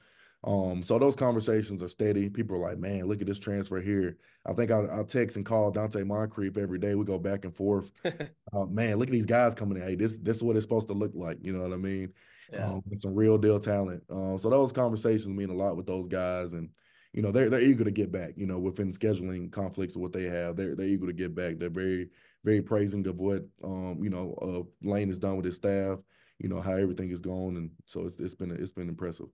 Um, 0.44 0.82
so 0.82 0.98
those 0.98 1.16
conversations 1.16 1.82
are 1.82 1.88
steady. 1.88 2.28
People 2.28 2.56
are 2.56 2.68
like, 2.68 2.78
man, 2.78 3.06
look 3.06 3.22
at 3.22 3.26
this 3.26 3.38
transfer 3.38 3.80
here. 3.80 4.18
I 4.44 4.52
think 4.52 4.70
I, 4.70 4.82
I 5.00 5.02
text 5.04 5.36
and 5.36 5.46
call 5.46 5.72
Donte 5.72 6.06
Moncrief 6.06 6.58
every 6.58 6.78
day. 6.78 6.94
We 6.94 7.06
go 7.06 7.18
back 7.18 7.46
and 7.46 7.56
forth. 7.56 7.90
uh, 8.04 8.66
man, 8.66 8.98
look 8.98 9.08
at 9.08 9.12
these 9.12 9.24
guys 9.24 9.54
coming 9.54 9.78
in. 9.78 9.84
Hey, 9.84 9.94
this 9.94 10.18
this 10.18 10.36
is 10.36 10.42
what 10.42 10.56
it's 10.56 10.64
supposed 10.66 10.88
to 10.88 10.94
look 10.94 11.12
like. 11.14 11.38
You 11.40 11.54
know 11.54 11.62
what 11.62 11.72
I 11.72 11.76
mean? 11.76 12.12
Yeah. 12.52 12.66
Um, 12.66 12.82
some 12.94 13.14
real 13.14 13.38
deal 13.38 13.58
talent. 13.58 14.02
Um, 14.10 14.38
so 14.38 14.50
those 14.50 14.72
conversations 14.72 15.28
mean 15.28 15.50
a 15.50 15.54
lot 15.54 15.76
with 15.76 15.86
those 15.86 16.06
guys, 16.06 16.52
and 16.52 16.68
you 17.12 17.22
know 17.22 17.32
they're 17.32 17.48
they're 17.48 17.60
eager 17.60 17.84
to 17.84 17.90
get 17.90 18.12
back. 18.12 18.32
You 18.36 18.46
know, 18.46 18.58
within 18.58 18.92
scheduling 18.92 19.50
conflicts 19.50 19.96
of 19.96 20.02
what 20.02 20.12
they 20.12 20.24
have, 20.24 20.56
they're 20.56 20.74
they're 20.74 20.86
eager 20.86 21.06
to 21.06 21.12
get 21.12 21.34
back. 21.34 21.58
They're 21.58 21.70
very 21.70 22.08
very 22.44 22.60
praising 22.60 23.06
of 23.06 23.18
what 23.20 23.42
um 23.64 24.00
you 24.02 24.10
know 24.10 24.34
uh, 24.42 24.88
Lane 24.88 25.08
has 25.08 25.18
done 25.18 25.36
with 25.36 25.46
his 25.46 25.56
staff. 25.56 25.98
You 26.38 26.48
know 26.48 26.60
how 26.60 26.72
everything 26.72 27.10
is 27.10 27.20
going, 27.20 27.56
and 27.56 27.70
so 27.86 28.04
it's 28.06 28.18
it's 28.18 28.34
been 28.34 28.50
it's 28.50 28.72
been 28.72 28.88
impressive 28.88 29.28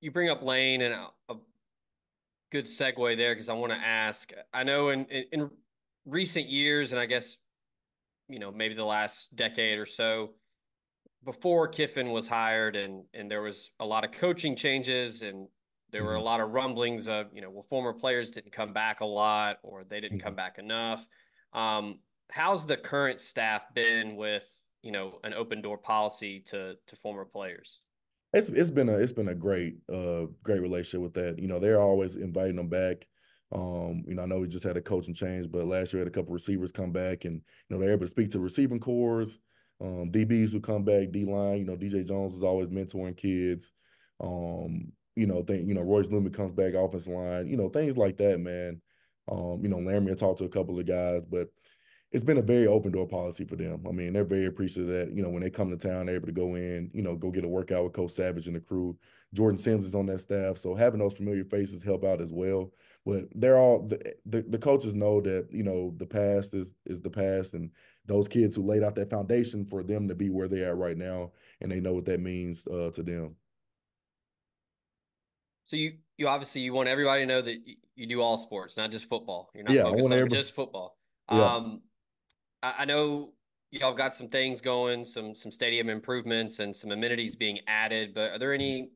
you 0.00 0.10
bring 0.10 0.28
up 0.28 0.42
Lane 0.42 0.82
and 0.82 0.94
a, 0.94 1.08
a 1.32 1.36
good 2.50 2.66
segue 2.66 3.16
there 3.16 3.34
because 3.34 3.48
I 3.48 3.54
want 3.54 3.72
to 3.72 3.78
ask. 3.78 4.32
I 4.52 4.64
know 4.64 4.90
in, 4.90 5.04
in, 5.06 5.24
in 5.32 5.50
recent 6.04 6.46
years, 6.46 6.92
and 6.92 7.00
I 7.00 7.06
guess 7.06 7.38
you 8.28 8.38
know 8.38 8.52
maybe 8.52 8.74
the 8.74 8.84
last 8.84 9.34
decade 9.34 9.78
or 9.78 9.86
so, 9.86 10.34
before 11.26 11.68
Kiffin 11.68 12.12
was 12.12 12.26
hired, 12.26 12.76
and 12.76 13.04
and 13.12 13.30
there 13.30 13.42
was 13.42 13.70
a 13.78 13.84
lot 13.84 14.04
of 14.04 14.12
coaching 14.12 14.56
changes, 14.56 15.20
and 15.20 15.46
there 15.92 16.02
were 16.02 16.14
a 16.14 16.16
mm-hmm. 16.16 16.24
lot 16.24 16.40
of 16.40 16.50
rumblings 16.50 17.06
of 17.08 17.26
you 17.34 17.42
know 17.42 17.50
well 17.50 17.66
former 17.68 17.92
players 17.92 18.30
didn't 18.30 18.52
come 18.52 18.72
back 18.72 19.00
a 19.00 19.04
lot 19.04 19.58
or 19.62 19.84
they 19.84 20.00
didn't 20.00 20.18
mm-hmm. 20.18 20.26
come 20.26 20.34
back 20.34 20.58
enough. 20.58 21.06
Um, 21.52 21.98
how's 22.30 22.66
the 22.66 22.78
current 22.78 23.20
staff 23.20 23.66
been 23.74 24.16
with 24.16 24.48
you 24.82 24.92
know 24.92 25.18
an 25.24 25.34
open 25.34 25.60
door 25.60 25.76
policy 25.76 26.40
to 26.46 26.76
to 26.86 26.96
former 26.96 27.26
players? 27.26 27.80
it's 28.32 28.48
it's 28.48 28.70
been 28.70 28.88
a 28.88 28.94
it's 28.94 29.12
been 29.12 29.28
a 29.28 29.34
great 29.34 29.76
uh 29.92 30.26
great 30.42 30.60
relationship 30.60 31.00
with 31.00 31.14
that. 31.14 31.38
You 31.38 31.48
know, 31.48 31.58
they're 31.58 31.80
always 31.80 32.16
inviting 32.16 32.56
them 32.56 32.68
back. 32.68 33.06
Um, 33.52 34.04
you 34.06 34.14
know, 34.14 34.22
I 34.22 34.26
know 34.26 34.40
we 34.40 34.48
just 34.48 34.64
had 34.64 34.76
a 34.76 34.82
coaching 34.82 35.14
change, 35.14 35.50
but 35.50 35.66
last 35.66 35.92
year 35.92 36.00
had 36.00 36.08
a 36.08 36.10
couple 36.10 36.32
receivers 36.32 36.72
come 36.72 36.92
back, 36.92 37.24
and 37.24 37.34
you 37.36 37.42
know 37.70 37.78
they're 37.78 37.92
able 37.92 38.06
to 38.06 38.08
speak 38.08 38.30
to 38.32 38.40
receiving 38.40 38.80
corps. 38.80 39.26
Um, 39.80 40.10
DBs 40.10 40.52
who 40.52 40.60
come 40.60 40.84
back, 40.84 41.10
D 41.10 41.24
line. 41.24 41.58
You 41.58 41.64
know, 41.64 41.76
DJ 41.76 42.06
Jones 42.06 42.34
is 42.34 42.42
always 42.42 42.68
mentoring 42.68 43.16
kids. 43.16 43.72
Um, 44.20 44.92
you 45.14 45.26
know, 45.26 45.42
think 45.42 45.68
you 45.68 45.74
know 45.74 45.82
Royce 45.82 46.08
Newman 46.08 46.32
comes 46.32 46.52
back, 46.52 46.74
offensive 46.74 47.12
line. 47.12 47.48
You 47.48 47.56
know, 47.56 47.68
things 47.68 47.96
like 47.96 48.16
that, 48.18 48.40
man. 48.40 48.80
Um, 49.30 49.60
you 49.62 49.68
know, 49.68 49.78
Laremy 49.78 50.16
talked 50.18 50.38
to 50.38 50.44
a 50.44 50.48
couple 50.48 50.78
of 50.78 50.86
guys, 50.86 51.24
but 51.26 51.48
it's 52.12 52.24
been 52.24 52.38
a 52.38 52.42
very 52.42 52.66
open 52.66 52.92
door 52.92 53.06
policy 53.06 53.44
for 53.44 53.56
them. 53.56 53.84
I 53.86 53.90
mean, 53.90 54.12
they're 54.12 54.24
very 54.24 54.46
appreciative 54.46 54.88
that, 54.88 55.14
you 55.14 55.22
know, 55.22 55.28
when 55.28 55.42
they 55.42 55.50
come 55.50 55.70
to 55.70 55.76
town, 55.76 56.06
they're 56.06 56.14
able 56.16 56.26
to 56.26 56.32
go 56.32 56.54
in, 56.54 56.90
you 56.94 57.02
know, 57.02 57.16
go 57.16 57.30
get 57.30 57.44
a 57.44 57.48
workout 57.48 57.84
with 57.84 57.94
Coach 57.94 58.12
Savage 58.12 58.46
and 58.46 58.54
the 58.54 58.60
crew. 58.60 58.96
Jordan 59.34 59.58
Sims 59.58 59.86
is 59.86 59.94
on 59.94 60.06
that 60.06 60.20
staff. 60.20 60.56
So 60.56 60.74
having 60.74 61.00
those 61.00 61.14
familiar 61.14 61.44
faces 61.44 61.82
help 61.82 62.04
out 62.04 62.20
as 62.20 62.32
well. 62.32 62.72
But 63.04 63.24
they're 63.34 63.58
all 63.58 63.86
the, 63.86 64.14
the, 64.24 64.42
the 64.42 64.58
coaches 64.58 64.94
know 64.94 65.20
that, 65.20 65.48
you 65.50 65.62
know, 65.62 65.94
the 65.96 66.06
past 66.06 66.54
is 66.54 66.74
is 66.86 67.00
the 67.00 67.10
past 67.10 67.54
and 67.54 67.70
those 68.06 68.28
kids 68.28 68.56
who 68.56 68.62
laid 68.62 68.82
out 68.82 68.94
that 68.96 69.10
foundation 69.10 69.64
for 69.64 69.82
them 69.82 70.08
to 70.08 70.14
be 70.14 70.30
where 70.30 70.48
they 70.48 70.64
are 70.64 70.76
right 70.76 70.96
now 70.96 71.32
and 71.60 71.70
they 71.70 71.80
know 71.80 71.92
what 71.92 72.04
that 72.06 72.20
means 72.20 72.66
uh, 72.68 72.90
to 72.94 73.02
them. 73.02 73.36
So 75.64 75.74
you 75.76 75.94
you 76.16 76.28
obviously 76.28 76.62
you 76.62 76.72
want 76.72 76.88
everybody 76.88 77.22
to 77.22 77.26
know 77.26 77.42
that 77.42 77.58
you 77.96 78.06
do 78.06 78.22
all 78.22 78.38
sports, 78.38 78.76
not 78.76 78.92
just 78.92 79.08
football. 79.08 79.50
You're 79.54 79.64
not 79.64 79.74
yeah, 79.74 79.82
focused 79.82 80.12
on 80.12 80.28
just 80.28 80.54
football. 80.54 80.96
Yeah. 81.30 81.54
Um, 81.54 81.82
I 82.62 82.84
know 82.84 83.32
y'all 83.70 83.94
got 83.94 84.14
some 84.14 84.28
things 84.28 84.60
going, 84.60 85.04
some 85.04 85.34
some 85.34 85.52
stadium 85.52 85.88
improvements 85.88 86.58
and 86.58 86.74
some 86.74 86.90
amenities 86.90 87.36
being 87.36 87.60
added, 87.66 88.14
but 88.14 88.32
are 88.32 88.38
there 88.38 88.52
any 88.52 88.90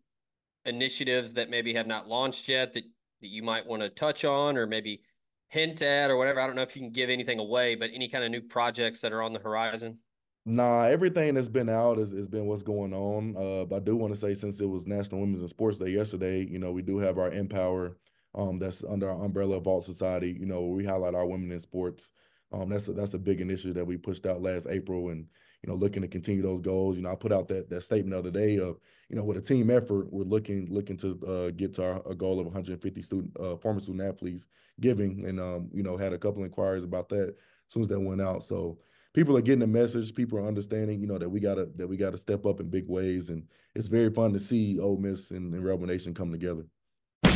initiatives 0.65 1.35
that 1.35 1.51
maybe 1.51 1.73
have 1.75 1.87
not 1.87 2.09
launched 2.09 2.49
yet 2.49 2.73
that, 2.73 2.85
that 3.21 3.29
you 3.29 3.43
might 3.43 3.67
want 3.67 3.83
to 3.83 3.89
touch 3.89 4.25
on 4.25 4.57
or 4.57 4.67
maybe 4.67 5.03
hint 5.49 5.83
at 5.83 6.11
or 6.11 6.17
whatever? 6.17 6.41
I 6.41 6.47
don't 6.47 6.57
know 6.57 6.63
if 6.63 6.75
you 6.77 6.83
can 6.83 6.91
give 6.91 7.11
anything 7.11 7.39
away, 7.39 7.75
but 7.75 7.91
any 7.93 8.09
kind 8.09 8.25
of 8.25 8.31
new 8.31 8.43
projects 8.43 9.01
that 9.01 9.13
are 9.13 9.23
on 9.23 9.33
the 9.33 9.41
horizon? 9.41 9.99
Nah, 10.47 10.85
everything 10.85 11.35
that's 11.35 11.51
been 11.51 11.69
out 11.69 11.99
has, 11.99 12.13
has 12.13 12.27
been 12.27 12.47
what's 12.47 12.63
going 12.63 12.95
on. 12.95 13.37
Uh, 13.37 13.65
but 13.67 13.77
I 13.77 13.81
do 13.81 13.97
want 13.97 14.15
to 14.15 14.19
say 14.19 14.35
since 14.35 14.61
it 14.61 14.69
was 14.69 14.87
National 14.87 15.21
Women's 15.21 15.41
and 15.41 15.51
Sports 15.51 15.79
Day 15.79 15.91
yesterday, 15.91 16.47
you 16.47 16.59
know, 16.59 16.73
we 16.73 16.83
do 16.83 16.99
have 16.99 17.19
our 17.19 17.31
Empower 17.31 17.99
um, 18.35 18.59
that's 18.59 18.83
under 18.89 19.11
our 19.11 19.25
umbrella 19.25 19.57
of 19.57 19.65
Vaught 19.65 19.85
Society. 19.85 20.37
You 20.39 20.47
know, 20.47 20.67
we 20.67 20.85
highlight 20.85 21.15
our 21.15 21.27
women 21.27 21.53
in 21.53 21.61
sports. 21.61 22.11
Um, 22.53 22.69
that's 22.69 22.89
a, 22.89 22.93
that's 22.93 23.15
a 23.15 23.19
big 23.19 23.41
initiative 23.41 23.75
that 23.75 23.87
we 23.87 23.97
pushed 23.97 24.27
out 24.27 24.43
last 24.43 24.67
April, 24.69 25.11
and 25.11 25.27
you 25.63 25.69
know, 25.69 25.75
looking 25.75 26.03
to 26.03 26.09
continue 26.09 26.43
those 26.43 26.61
goals. 26.61 26.97
You 26.97 27.03
know, 27.03 27.13
I 27.13 27.15
put 27.15 27.33
out 27.33 27.49
that 27.49 27.71
that 27.71 27.83
statement 27.83 28.13
the 28.13 28.19
other 28.19 28.31
day 28.31 28.59
of 28.59 28.77
you 29.11 29.17
know, 29.17 29.25
with 29.25 29.37
a 29.37 29.41
team 29.41 29.71
effort, 29.71 30.07
we're 30.13 30.23
looking 30.23 30.69
looking 30.71 30.97
to 30.99 31.21
uh, 31.27 31.51
get 31.51 31.75
to 31.75 31.85
our, 31.85 32.03
a 32.09 32.15
goal 32.15 32.39
of 32.39 32.47
150 32.47 33.03
student 33.03 33.37
uh, 33.41 33.57
former 33.57 33.81
student 33.81 34.09
athletes 34.09 34.47
giving, 34.81 35.27
and 35.27 35.41
um, 35.41 35.69
you 35.75 35.83
know, 35.83 35.97
had 35.97 36.13
a 36.13 36.19
couple 36.19 36.45
inquiries 36.45 36.85
about 36.85 37.09
that 37.09 37.29
as 37.29 37.73
soon 37.73 37.83
as 37.83 37.89
that 37.89 37.99
went 37.99 38.21
out. 38.21 38.45
So 38.45 38.79
people 39.13 39.37
are 39.37 39.43
getting 39.43 39.61
the 39.61 39.67
message. 39.67 40.15
People 40.15 40.39
are 40.39 40.47
understanding, 40.47 41.01
you 41.01 41.09
know, 41.09 41.19
that 41.19 41.29
we 41.29 41.41
gotta 41.41 41.69
that 41.75 41.89
we 41.89 41.97
gotta 41.97 42.17
step 42.17 42.47
up 42.47 42.61
in 42.61 42.71
big 42.71 42.89
ways, 42.89 43.31
and 43.31 43.43
it's 43.75 43.89
very 43.89 44.11
fun 44.11 44.33
to 44.33 44.39
see 44.39 44.79
Ole 44.79 44.97
Miss 44.97 45.33
and, 45.33 45.53
and 45.53 45.65
Rebel 45.65 45.87
Nation 45.87 46.15
come 46.15 46.31
together. 46.31 46.65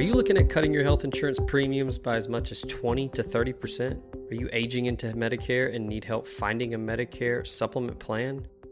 Are 0.00 0.02
you 0.02 0.14
looking 0.14 0.38
at 0.38 0.48
cutting 0.48 0.72
your 0.72 0.82
health 0.82 1.04
insurance 1.04 1.38
premiums 1.46 1.98
by 1.98 2.16
as 2.16 2.26
much 2.26 2.52
as 2.52 2.62
20 2.62 3.10
to 3.10 3.22
30%? 3.22 4.30
Are 4.30 4.34
you 4.34 4.48
aging 4.50 4.86
into 4.86 5.08
Medicare 5.08 5.74
and 5.74 5.86
need 5.86 6.04
help 6.04 6.26
finding 6.26 6.72
a 6.72 6.78
Medicare 6.78 7.46
supplement 7.46 7.98
plan? 7.98 8.46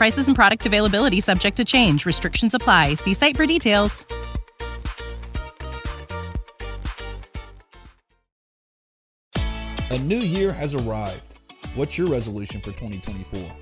Prices 0.00 0.28
and 0.28 0.34
product 0.34 0.64
availability 0.64 1.20
subject 1.20 1.58
to 1.58 1.64
change. 1.66 2.06
Restrictions 2.06 2.54
apply. 2.54 2.94
See 2.94 3.12
site 3.12 3.36
for 3.36 3.44
details. 3.44 4.06
A 9.90 9.98
new 9.98 10.20
year 10.20 10.54
has 10.54 10.74
arrived. 10.74 11.34
What's 11.74 11.98
your 11.98 12.08
resolution 12.08 12.62
for 12.62 12.72
2024? 12.72 13.52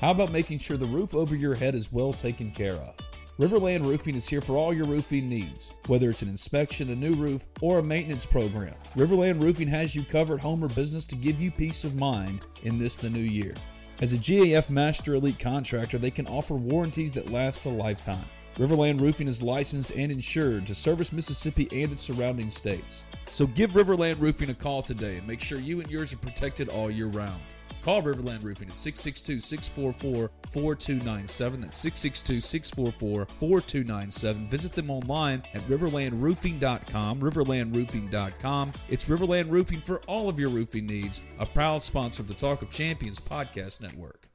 How 0.00 0.12
about 0.12 0.32
making 0.32 0.60
sure 0.60 0.78
the 0.78 0.86
roof 0.86 1.14
over 1.14 1.36
your 1.36 1.54
head 1.54 1.74
is 1.74 1.92
well 1.92 2.14
taken 2.14 2.50
care 2.52 2.72
of? 2.72 2.94
Riverland 3.38 3.84
Roofing 3.84 4.14
is 4.14 4.26
here 4.26 4.40
for 4.40 4.56
all 4.56 4.72
your 4.72 4.86
roofing 4.86 5.28
needs, 5.28 5.72
whether 5.88 6.08
it's 6.08 6.22
an 6.22 6.28
inspection, 6.30 6.88
a 6.88 6.96
new 6.96 7.14
roof, 7.14 7.44
or 7.60 7.80
a 7.80 7.82
maintenance 7.82 8.24
program. 8.24 8.74
Riverland 8.96 9.42
Roofing 9.42 9.68
has 9.68 9.94
you 9.94 10.04
covered 10.04 10.40
home 10.40 10.64
or 10.64 10.68
business 10.68 11.04
to 11.08 11.16
give 11.16 11.38
you 11.38 11.50
peace 11.50 11.84
of 11.84 11.96
mind 11.96 12.40
in 12.62 12.78
this 12.78 12.96
the 12.96 13.10
new 13.10 13.18
year. 13.18 13.54
As 14.02 14.12
a 14.12 14.18
GAF 14.18 14.68
Master 14.68 15.14
Elite 15.14 15.38
contractor, 15.38 15.96
they 15.96 16.10
can 16.10 16.26
offer 16.26 16.54
warranties 16.54 17.12
that 17.12 17.30
last 17.30 17.66
a 17.66 17.68
lifetime. 17.68 18.24
Riverland 18.56 19.00
Roofing 19.00 19.28
is 19.28 19.44
licensed 19.44 19.92
and 19.92 20.10
insured 20.10 20.66
to 20.66 20.74
service 20.74 21.12
Mississippi 21.12 21.68
and 21.70 21.92
its 21.92 22.02
surrounding 22.02 22.50
states. 22.50 23.04
So 23.28 23.46
give 23.46 23.74
Riverland 23.74 24.18
Roofing 24.18 24.50
a 24.50 24.54
call 24.54 24.82
today 24.82 25.18
and 25.18 25.28
make 25.28 25.40
sure 25.40 25.60
you 25.60 25.80
and 25.80 25.88
yours 25.88 26.12
are 26.12 26.16
protected 26.16 26.68
all 26.68 26.90
year 26.90 27.06
round. 27.06 27.40
Call 27.82 28.00
Riverland 28.00 28.44
Roofing 28.44 28.68
at 28.68 28.76
662 28.76 29.40
644 29.40 30.30
4297. 30.48 31.60
That's 31.60 31.76
662 31.76 32.40
644 32.40 33.26
4297. 33.26 34.46
Visit 34.46 34.72
them 34.72 34.90
online 34.90 35.42
at 35.54 35.62
riverlandroofing.com. 35.68 37.20
Riverlandroofing.com. 37.20 38.72
It's 38.88 39.08
Riverland 39.08 39.50
Roofing 39.50 39.80
for 39.80 40.00
all 40.06 40.28
of 40.28 40.38
your 40.38 40.50
roofing 40.50 40.86
needs, 40.86 41.22
a 41.40 41.46
proud 41.46 41.82
sponsor 41.82 42.22
of 42.22 42.28
the 42.28 42.34
Talk 42.34 42.62
of 42.62 42.70
Champions 42.70 43.18
podcast 43.18 43.80
network. 43.80 44.28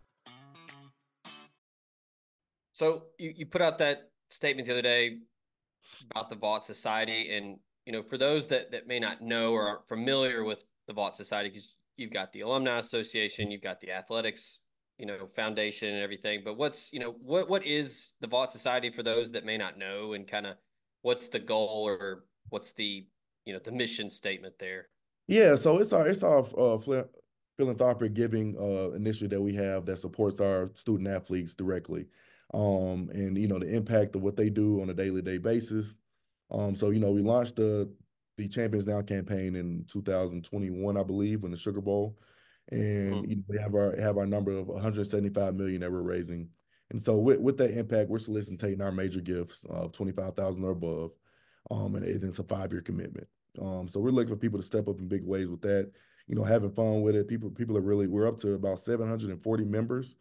So 2.73 3.03
you, 3.17 3.33
you 3.35 3.45
put 3.45 3.61
out 3.61 3.77
that 3.77 4.11
statement 4.29 4.67
the 4.67 4.73
other 4.73 4.81
day 4.81 5.19
about 6.11 6.29
the 6.29 6.35
Vaught 6.35 6.63
Society, 6.63 7.35
and 7.35 7.57
you 7.85 7.93
know, 7.93 8.03
for 8.03 8.17
those 8.17 8.47
that 8.47 8.71
that 8.71 8.87
may 8.87 8.99
not 8.99 9.21
know 9.21 9.53
or 9.53 9.67
aren't 9.67 9.87
familiar 9.87 10.43
with 10.43 10.65
the 10.87 10.93
Vaught 10.93 11.15
Society, 11.15 11.49
because 11.49 11.76
you've 11.97 12.11
got 12.11 12.31
the 12.31 12.41
Alumni 12.41 12.77
Association, 12.77 13.51
you've 13.51 13.61
got 13.61 13.79
the 13.79 13.91
Athletics, 13.91 14.59
you 14.97 15.05
know, 15.05 15.27
Foundation 15.27 15.93
and 15.93 16.01
everything. 16.01 16.41
But 16.43 16.57
what's 16.57 16.91
you 16.93 16.99
know 16.99 17.15
what 17.21 17.49
what 17.49 17.65
is 17.65 18.13
the 18.21 18.27
Vaught 18.27 18.51
Society 18.51 18.89
for 18.89 19.03
those 19.03 19.31
that 19.31 19.45
may 19.45 19.57
not 19.57 19.77
know, 19.77 20.13
and 20.13 20.27
kind 20.27 20.45
of 20.45 20.55
what's 21.01 21.27
the 21.27 21.39
goal 21.39 21.87
or 21.87 22.25
what's 22.49 22.73
the 22.73 23.07
you 23.45 23.53
know 23.53 23.59
the 23.59 23.71
mission 23.71 24.09
statement 24.09 24.55
there? 24.59 24.87
Yeah, 25.27 25.55
so 25.55 25.79
it's 25.79 25.93
our 25.93 26.07
it's 26.07 26.23
our 26.23 26.45
uh, 26.57 27.03
philanthropic 27.57 28.13
giving 28.13 28.55
uh, 28.57 28.95
initiative 28.95 29.31
that 29.31 29.41
we 29.41 29.53
have 29.55 29.85
that 29.85 29.97
supports 29.97 30.39
our 30.39 30.71
student 30.75 31.09
athletes 31.09 31.53
directly 31.53 32.05
um, 32.53 33.09
and 33.13 33.37
you 33.37 33.47
know 33.47 33.59
the 33.59 33.73
impact 33.73 34.15
of 34.15 34.21
what 34.21 34.37
they 34.37 34.49
do 34.49 34.81
on 34.81 34.89
a 34.89 34.93
daily 34.93 35.21
day 35.21 35.37
basis. 35.37 35.95
Um, 36.49 36.75
so 36.75 36.91
you 36.91 36.99
know 36.99 37.11
we 37.11 37.21
launched 37.21 37.57
the 37.57 37.89
the 38.37 38.47
Champions 38.47 38.87
Now 38.87 39.01
campaign 39.01 39.55
in 39.55 39.85
2021, 39.87 40.97
I 40.97 41.03
believe, 41.03 41.43
in 41.43 41.51
the 41.51 41.57
Sugar 41.57 41.81
Bowl, 41.81 42.17
and 42.69 43.13
mm-hmm. 43.13 43.29
you 43.29 43.35
know, 43.37 43.43
we 43.47 43.57
have 43.57 43.75
our 43.75 43.95
have 43.99 44.17
our 44.17 44.25
number 44.25 44.51
of 44.51 44.67
175 44.67 45.55
million 45.55 45.81
that 45.81 45.91
we're 45.91 46.01
raising. 46.01 46.49
And 46.89 47.03
so 47.03 47.17
with, 47.17 47.39
with 47.39 47.57
that 47.57 47.77
impact, 47.77 48.09
we're 48.09 48.19
soliciting 48.19 48.81
our 48.81 48.93
major 48.93 49.19
gifts 49.19 49.65
of 49.69 49.91
25,000 49.91 50.63
or 50.63 50.71
above, 50.71 51.11
um, 51.69 51.95
and 51.95 52.05
it's 52.05 52.39
a 52.39 52.43
five 52.43 52.71
year 52.71 52.81
commitment. 52.81 53.27
Um, 53.61 53.87
so 53.87 53.99
we're 53.99 54.11
looking 54.11 54.33
for 54.33 54.39
people 54.39 54.59
to 54.59 54.65
step 54.65 54.87
up 54.87 54.99
in 54.99 55.07
big 55.07 55.25
ways 55.25 55.49
with 55.49 55.61
that. 55.61 55.91
You 56.27 56.35
know, 56.35 56.43
having 56.43 56.71
fun 56.71 57.01
with 57.01 57.15
it. 57.15 57.27
People 57.27 57.49
people 57.49 57.77
are 57.77 57.81
really 57.81 58.07
we're 58.07 58.27
up 58.27 58.39
to 58.41 58.53
about 58.53 58.79
740 58.79 59.65
members 59.65 60.15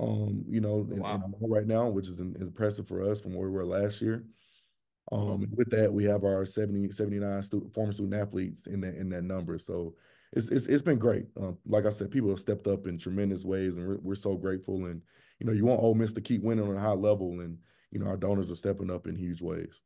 um, 0.00 0.44
you 0.48 0.60
know, 0.60 0.86
wow. 0.88 1.14
in, 1.14 1.44
in 1.44 1.50
right 1.50 1.66
now, 1.66 1.88
which 1.88 2.08
is 2.08 2.20
impressive 2.20 2.88
for 2.88 3.08
us 3.08 3.20
from 3.20 3.34
where 3.34 3.48
we 3.48 3.54
were 3.54 3.66
last 3.66 4.00
year. 4.00 4.24
Um, 5.12 5.18
mm-hmm. 5.20 5.56
with 5.56 5.70
that, 5.70 5.92
we 5.92 6.04
have 6.04 6.24
our 6.24 6.44
70, 6.44 6.90
79 6.90 7.42
student, 7.42 7.74
former 7.74 7.92
student 7.92 8.14
athletes 8.14 8.66
in 8.66 8.80
that 8.80 8.94
in 8.94 9.08
that 9.10 9.22
number. 9.22 9.58
So 9.58 9.94
it's 10.32 10.48
it's, 10.48 10.66
it's 10.66 10.82
been 10.82 10.98
great. 10.98 11.26
Um, 11.40 11.58
like 11.66 11.86
I 11.86 11.90
said, 11.90 12.10
people 12.10 12.30
have 12.30 12.40
stepped 12.40 12.66
up 12.66 12.86
in 12.86 12.98
tremendous 12.98 13.44
ways, 13.44 13.76
and 13.76 13.86
we're, 13.86 13.98
we're 13.98 14.14
so 14.14 14.36
grateful. 14.36 14.86
And 14.86 15.02
you 15.38 15.46
know, 15.46 15.52
you 15.52 15.64
want 15.64 15.82
Ole 15.82 15.94
Miss 15.94 16.12
to 16.14 16.20
keep 16.20 16.42
winning 16.42 16.66
on 16.66 16.76
a 16.76 16.80
high 16.80 16.92
level, 16.92 17.40
and 17.40 17.58
you 17.90 18.00
know, 18.00 18.06
our 18.06 18.16
donors 18.16 18.50
are 18.50 18.56
stepping 18.56 18.90
up 18.90 19.06
in 19.06 19.16
huge 19.16 19.42
ways. 19.42 19.80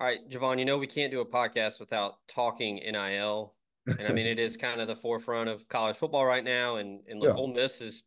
All 0.00 0.08
right, 0.08 0.28
Javon, 0.28 0.58
you 0.58 0.64
know 0.64 0.76
we 0.76 0.88
can't 0.88 1.12
do 1.12 1.20
a 1.20 1.26
podcast 1.26 1.78
without 1.78 2.16
talking 2.26 2.76
NIL 2.76 3.54
and 3.86 4.08
I 4.08 4.12
mean, 4.12 4.26
it 4.26 4.38
is 4.38 4.56
kind 4.56 4.80
of 4.80 4.88
the 4.88 4.96
forefront 4.96 5.48
of 5.48 5.68
college 5.68 5.96
football 5.96 6.24
right 6.24 6.44
now. 6.44 6.76
And 6.76 7.00
and 7.08 7.20
look, 7.20 7.30
yeah. 7.30 7.40
Ole 7.40 7.52
Miss 7.52 7.80
has 7.80 8.02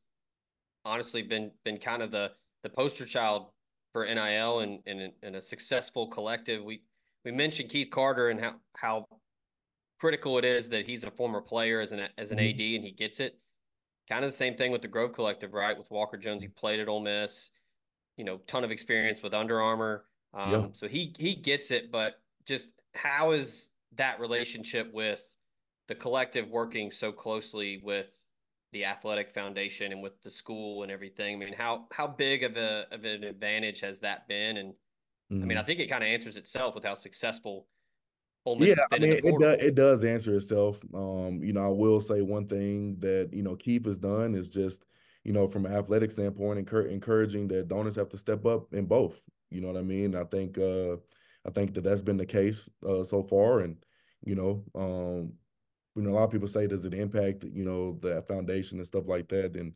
honestly 0.85 1.21
been 1.21 1.51
been 1.63 1.77
kind 1.77 2.01
of 2.01 2.11
the 2.11 2.31
the 2.63 2.69
poster 2.69 3.05
child 3.05 3.47
for 3.97 4.05
NIL 4.05 4.59
and 4.59 4.79
and, 4.85 5.11
and 5.23 5.35
a 5.35 5.41
successful 5.41 6.07
collective. 6.07 6.63
We 6.63 6.83
we 7.25 7.31
mentioned 7.31 7.69
Keith 7.69 7.89
Carter 7.89 8.29
and 8.29 8.39
how 8.39 8.55
how 8.75 9.05
critical 9.99 10.37
it 10.37 10.45
is 10.45 10.69
that 10.69 10.85
he's 10.85 11.03
a 11.03 11.09
former 11.09 11.41
player 11.41 11.79
as 11.79 11.91
an 11.91 12.07
as 12.17 12.31
an 12.31 12.37
mm-hmm. 12.37 12.49
AD 12.49 12.75
and 12.75 12.85
he 12.85 12.91
gets 12.91 13.19
it. 13.19 13.39
Kind 14.07 14.23
of 14.23 14.31
the 14.31 14.37
same 14.37 14.55
thing 14.55 14.71
with 14.71 14.81
the 14.81 14.87
Grove 14.87 15.13
Collective, 15.13 15.53
right? 15.53 15.77
With 15.77 15.89
Walker 15.89 16.15
Jones, 16.15 16.43
he 16.43 16.47
played 16.47 16.79
at 16.79 16.87
Ole 16.87 17.01
Miss, 17.01 17.49
you 18.15 18.23
know, 18.23 18.37
ton 18.47 18.63
of 18.63 18.71
experience 18.71 19.21
with 19.21 19.33
Under 19.33 19.59
Armour. 19.59 20.05
Um, 20.33 20.51
yeah. 20.51 20.67
So 20.73 20.87
he 20.87 21.13
he 21.17 21.33
gets 21.35 21.71
it, 21.71 21.91
but 21.91 22.21
just 22.45 22.73
how 22.93 23.31
is 23.31 23.71
that 23.95 24.19
relationship 24.19 24.93
with 24.93 25.23
the 25.87 25.95
collective 25.95 26.49
working 26.49 26.91
so 26.91 27.11
closely 27.11 27.81
with 27.83 28.23
the 28.71 28.85
athletic 28.85 29.31
foundation 29.31 29.91
and 29.91 30.01
with 30.01 30.21
the 30.21 30.29
school 30.29 30.83
and 30.83 30.91
everything. 30.91 31.35
I 31.35 31.45
mean, 31.45 31.53
how 31.53 31.87
how 31.91 32.07
big 32.07 32.43
of 32.43 32.57
a 32.57 32.85
of 32.91 33.05
an 33.05 33.23
advantage 33.23 33.81
has 33.81 33.99
that 34.01 34.27
been? 34.27 34.57
And 34.57 34.73
mm-hmm. 35.31 35.43
I 35.43 35.45
mean, 35.45 35.57
I 35.57 35.61
mm-hmm. 35.61 35.67
think 35.67 35.79
it 35.79 35.89
kind 35.89 36.03
of 36.03 36.09
answers 36.09 36.37
itself 36.37 36.75
with 36.75 36.83
how 36.83 36.93
successful. 36.93 37.67
yeah, 38.45 38.75
I 38.91 38.99
mean, 38.99 39.13
it 39.13 39.39
does, 39.39 39.61
it 39.61 39.75
does 39.75 40.03
answer 40.03 40.35
itself. 40.35 40.79
Um, 40.93 41.43
you 41.43 41.53
know, 41.53 41.65
I 41.65 41.69
will 41.69 42.01
say 42.01 42.21
one 42.21 42.47
thing 42.47 42.97
that 42.99 43.29
you 43.33 43.43
know 43.43 43.55
Keith 43.55 43.85
has 43.85 43.97
done 43.97 44.35
is 44.35 44.49
just 44.49 44.83
you 45.23 45.33
know 45.33 45.47
from 45.47 45.65
an 45.65 45.73
athletic 45.73 46.11
standpoint, 46.11 46.59
encourage, 46.59 46.91
encouraging 46.91 47.47
that 47.49 47.67
donors 47.67 47.95
have 47.95 48.09
to 48.09 48.17
step 48.17 48.45
up 48.45 48.73
in 48.73 48.85
both. 48.85 49.21
You 49.49 49.61
know 49.61 49.67
what 49.67 49.77
I 49.77 49.83
mean? 49.83 50.15
I 50.15 50.25
think 50.25 50.57
uh, 50.57 50.97
I 51.45 51.51
think 51.53 51.73
that 51.73 51.83
that's 51.83 52.01
been 52.01 52.17
the 52.17 52.25
case 52.25 52.69
uh, 52.87 53.03
so 53.03 53.23
far, 53.23 53.59
and 53.59 53.77
you 54.25 54.35
know, 54.35 54.63
um, 54.75 55.33
you 55.97 56.03
know, 56.03 56.11
a 56.11 56.15
lot 56.15 56.23
of 56.23 56.31
people 56.31 56.47
say, 56.47 56.67
does 56.67 56.85
it 56.85 56.93
impact, 56.93 57.43
you 57.43 57.65
know, 57.65 57.97
the 58.01 58.21
foundation 58.23 58.77
and 58.77 58.87
stuff 58.87 59.07
like 59.07 59.27
that? 59.29 59.55
And, 59.55 59.73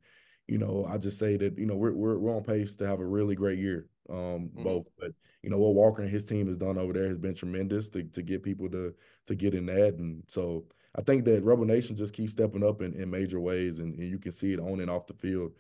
you 0.48 0.58
know, 0.58 0.86
I 0.88 0.98
just 0.98 1.18
say 1.18 1.38
that, 1.38 1.58
you 1.58 1.66
know, 1.66 1.76
we're 1.76 1.94
we're, 1.94 2.18
we're 2.18 2.36
on 2.36 2.44
pace 2.44 2.76
to 2.76 2.88
have 2.88 3.00
a 3.00 3.06
really 3.06 3.36
great 3.36 3.60
year, 3.60 3.88
um, 4.10 4.50
mm-hmm. 4.50 4.64
both. 4.64 4.86
But, 5.00 5.12
you 5.42 5.50
know, 5.50 5.58
what 5.58 5.74
Walker 5.76 6.02
and 6.02 6.12
his 6.12 6.26
team 6.26 6.48
has 6.48 6.58
done 6.58 6.78
over 6.78 6.94
there 6.94 7.08
has 7.08 7.18
been 7.18 7.34
tremendous 7.36 7.90
to 7.90 8.04
to 8.04 8.22
get 8.22 8.44
people 8.44 8.70
to 8.70 8.94
to 9.28 9.36
get 9.36 9.56
in 9.56 9.66
that. 9.68 9.96
And 9.96 10.24
so 10.28 10.66
I 10.96 11.02
think 11.02 11.26
that 11.26 11.44
Rebel 11.44 11.66
Nation 11.66 11.96
just 11.96 12.14
keeps 12.14 12.34
stepping 12.34 12.64
up 12.64 12.82
in, 12.82 12.94
in 12.94 13.10
major 13.10 13.40
ways 13.40 13.80
and, 13.80 13.96
and 13.96 14.08
you 14.08 14.20
can 14.20 14.32
see 14.32 14.54
it 14.54 14.60
on 14.60 14.80
and 14.80 14.90
off 14.90 15.08
the 15.08 15.14
field. 15.14 15.52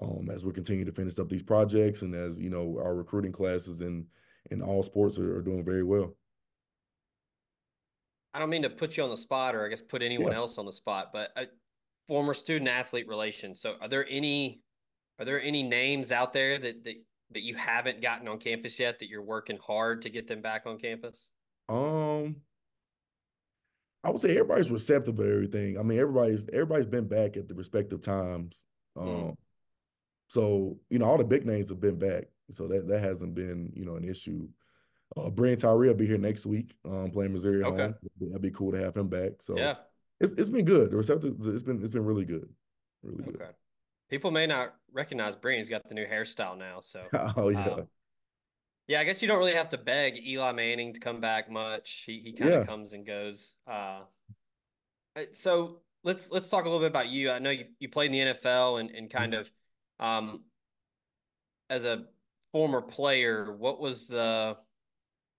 Um, 0.00 0.28
as 0.30 0.44
we 0.44 0.52
continue 0.52 0.84
to 0.84 0.92
finish 0.92 1.18
up 1.18 1.28
these 1.28 1.42
projects 1.42 2.02
and 2.02 2.14
as 2.14 2.38
you 2.38 2.50
know 2.50 2.78
our 2.78 2.94
recruiting 2.94 3.32
classes 3.32 3.80
and 3.80 4.04
in 4.50 4.62
all 4.62 4.82
sports 4.82 5.18
are, 5.18 5.36
are 5.36 5.42
doing 5.42 5.64
very 5.64 5.82
well. 5.82 6.14
I 8.34 8.38
don't 8.38 8.50
mean 8.50 8.62
to 8.62 8.70
put 8.70 8.96
you 8.96 9.04
on 9.04 9.10
the 9.10 9.16
spot 9.16 9.54
or 9.54 9.64
I 9.64 9.68
guess 9.68 9.80
put 9.80 10.02
anyone 10.02 10.32
yeah. 10.32 10.38
else 10.38 10.58
on 10.58 10.66
the 10.66 10.72
spot, 10.72 11.10
but 11.12 11.30
a 11.36 11.46
former 12.06 12.34
student 12.34 12.68
athlete 12.68 13.08
relations. 13.08 13.60
So 13.60 13.74
are 13.80 13.88
there 13.88 14.06
any 14.08 14.60
are 15.18 15.24
there 15.24 15.40
any 15.40 15.62
names 15.62 16.12
out 16.12 16.32
there 16.32 16.58
that 16.58 16.84
that 16.84 16.94
that 17.30 17.42
you 17.42 17.54
haven't 17.54 18.00
gotten 18.00 18.28
on 18.28 18.38
campus 18.38 18.78
yet 18.78 18.98
that 18.98 19.08
you're 19.08 19.22
working 19.22 19.58
hard 19.58 20.02
to 20.02 20.10
get 20.10 20.26
them 20.26 20.40
back 20.40 20.62
on 20.66 20.78
campus? 20.78 21.30
Um 21.68 22.36
I 24.04 24.10
would 24.10 24.20
say 24.20 24.30
everybody's 24.30 24.70
receptive 24.70 25.16
to 25.16 25.22
everything. 25.22 25.78
I 25.78 25.82
mean, 25.82 25.98
everybody's 25.98 26.46
everybody's 26.52 26.86
been 26.86 27.08
back 27.08 27.36
at 27.36 27.48
the 27.48 27.54
respective 27.54 28.00
times. 28.00 28.64
Mm. 28.96 29.02
Um 29.02 29.08
mm. 29.08 29.34
so, 30.28 30.78
you 30.90 30.98
know, 30.98 31.06
all 31.06 31.18
the 31.18 31.24
big 31.24 31.46
names 31.46 31.68
have 31.68 31.80
been 31.80 31.98
back. 31.98 32.24
So 32.52 32.68
that 32.68 32.88
that 32.88 33.00
hasn't 33.00 33.34
been, 33.34 33.72
you 33.74 33.84
know, 33.84 33.96
an 33.96 34.08
issue. 34.08 34.48
Uh, 35.16 35.30
Brian 35.30 35.58
Tyree 35.58 35.88
will 35.88 35.94
be 35.94 36.06
here 36.06 36.18
next 36.18 36.46
week, 36.46 36.74
um, 36.84 37.10
playing 37.10 37.32
Missouri 37.32 37.62
okay. 37.62 37.82
home. 37.82 37.94
That'd 38.20 38.42
be 38.42 38.50
cool 38.50 38.72
to 38.72 38.78
have 38.78 38.96
him 38.96 39.08
back. 39.08 39.32
So 39.40 39.56
yeah, 39.56 39.76
it's 40.20 40.32
it's 40.32 40.50
been 40.50 40.64
good. 40.64 40.90
The 40.90 40.96
receptive, 40.96 41.36
it's 41.44 41.62
been 41.62 41.80
it's 41.82 41.92
been 41.92 42.04
really 42.04 42.24
good, 42.24 42.48
really 43.02 43.24
good. 43.24 43.36
Okay. 43.36 43.50
People 44.10 44.30
may 44.30 44.46
not 44.46 44.74
recognize 44.92 45.36
Brian. 45.36 45.58
He's 45.58 45.68
got 45.68 45.86
the 45.88 45.94
new 45.94 46.06
hairstyle 46.06 46.58
now. 46.58 46.80
So 46.80 47.02
oh 47.36 47.48
yeah. 47.48 47.60
Uh, 47.60 47.84
yeah, 48.86 49.00
I 49.00 49.04
guess 49.04 49.20
you 49.20 49.28
don't 49.28 49.38
really 49.38 49.54
have 49.54 49.68
to 49.70 49.78
beg 49.78 50.16
Eli 50.26 50.52
Manning 50.52 50.94
to 50.94 51.00
come 51.00 51.20
back 51.20 51.50
much. 51.50 52.04
He 52.06 52.20
he 52.20 52.32
kind 52.32 52.52
of 52.52 52.60
yeah. 52.60 52.66
comes 52.66 52.92
and 52.92 53.06
goes. 53.06 53.54
Uh, 53.66 54.00
uh, 55.16 55.22
so 55.32 55.80
let's 56.04 56.30
let's 56.30 56.48
talk 56.48 56.64
a 56.64 56.68
little 56.68 56.80
bit 56.80 56.90
about 56.90 57.08
you. 57.08 57.30
I 57.30 57.38
know 57.38 57.50
you, 57.50 57.66
you 57.78 57.88
played 57.88 58.12
in 58.12 58.12
the 58.12 58.34
NFL 58.34 58.80
and, 58.80 58.90
and 58.90 59.10
kind 59.10 59.34
of 59.34 59.50
um, 60.00 60.44
as 61.68 61.84
a 61.84 62.06
former 62.52 62.80
player, 62.80 63.54
what 63.54 63.80
was 63.80 64.08
the 64.08 64.56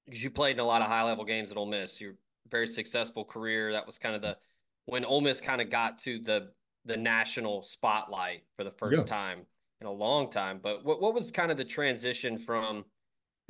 because 0.10 0.24
you 0.24 0.30
played 0.30 0.56
in 0.56 0.60
a 0.60 0.65
lot 0.65 0.82
of 0.82 0.88
high 0.88 1.04
level 1.04 1.24
games 1.24 1.52
at 1.52 1.58
Ole 1.58 1.65
Miss. 1.65 2.02
Your 2.02 2.15
very 2.50 2.67
successful 2.67 3.24
career. 3.24 3.72
That 3.72 3.86
was 3.86 3.98
kind 3.98 4.15
of 4.15 4.22
the 4.22 4.38
when 4.86 5.06
Ole 5.06 5.22
Miss 5.22 5.39
kind 5.39 5.62
of 5.62 5.69
got 5.69 6.00
to 6.00 6.19
the 6.19 6.52
the 6.86 6.98
national 6.98 7.62
spotlight 7.62 8.43
for 8.56 8.63
the 8.63 8.72
first 8.72 9.00
yeah. 9.00 9.04
time 9.04 9.39
in 9.82 9.88
a 9.88 9.91
long 9.91 10.30
time. 10.30 10.60
But 10.62 10.84
what 10.84 11.02
what 11.02 11.13
was 11.13 11.32
kind 11.32 11.52
of 11.52 11.58
the 11.58 11.65
transition 11.65 12.38
from 12.38 12.86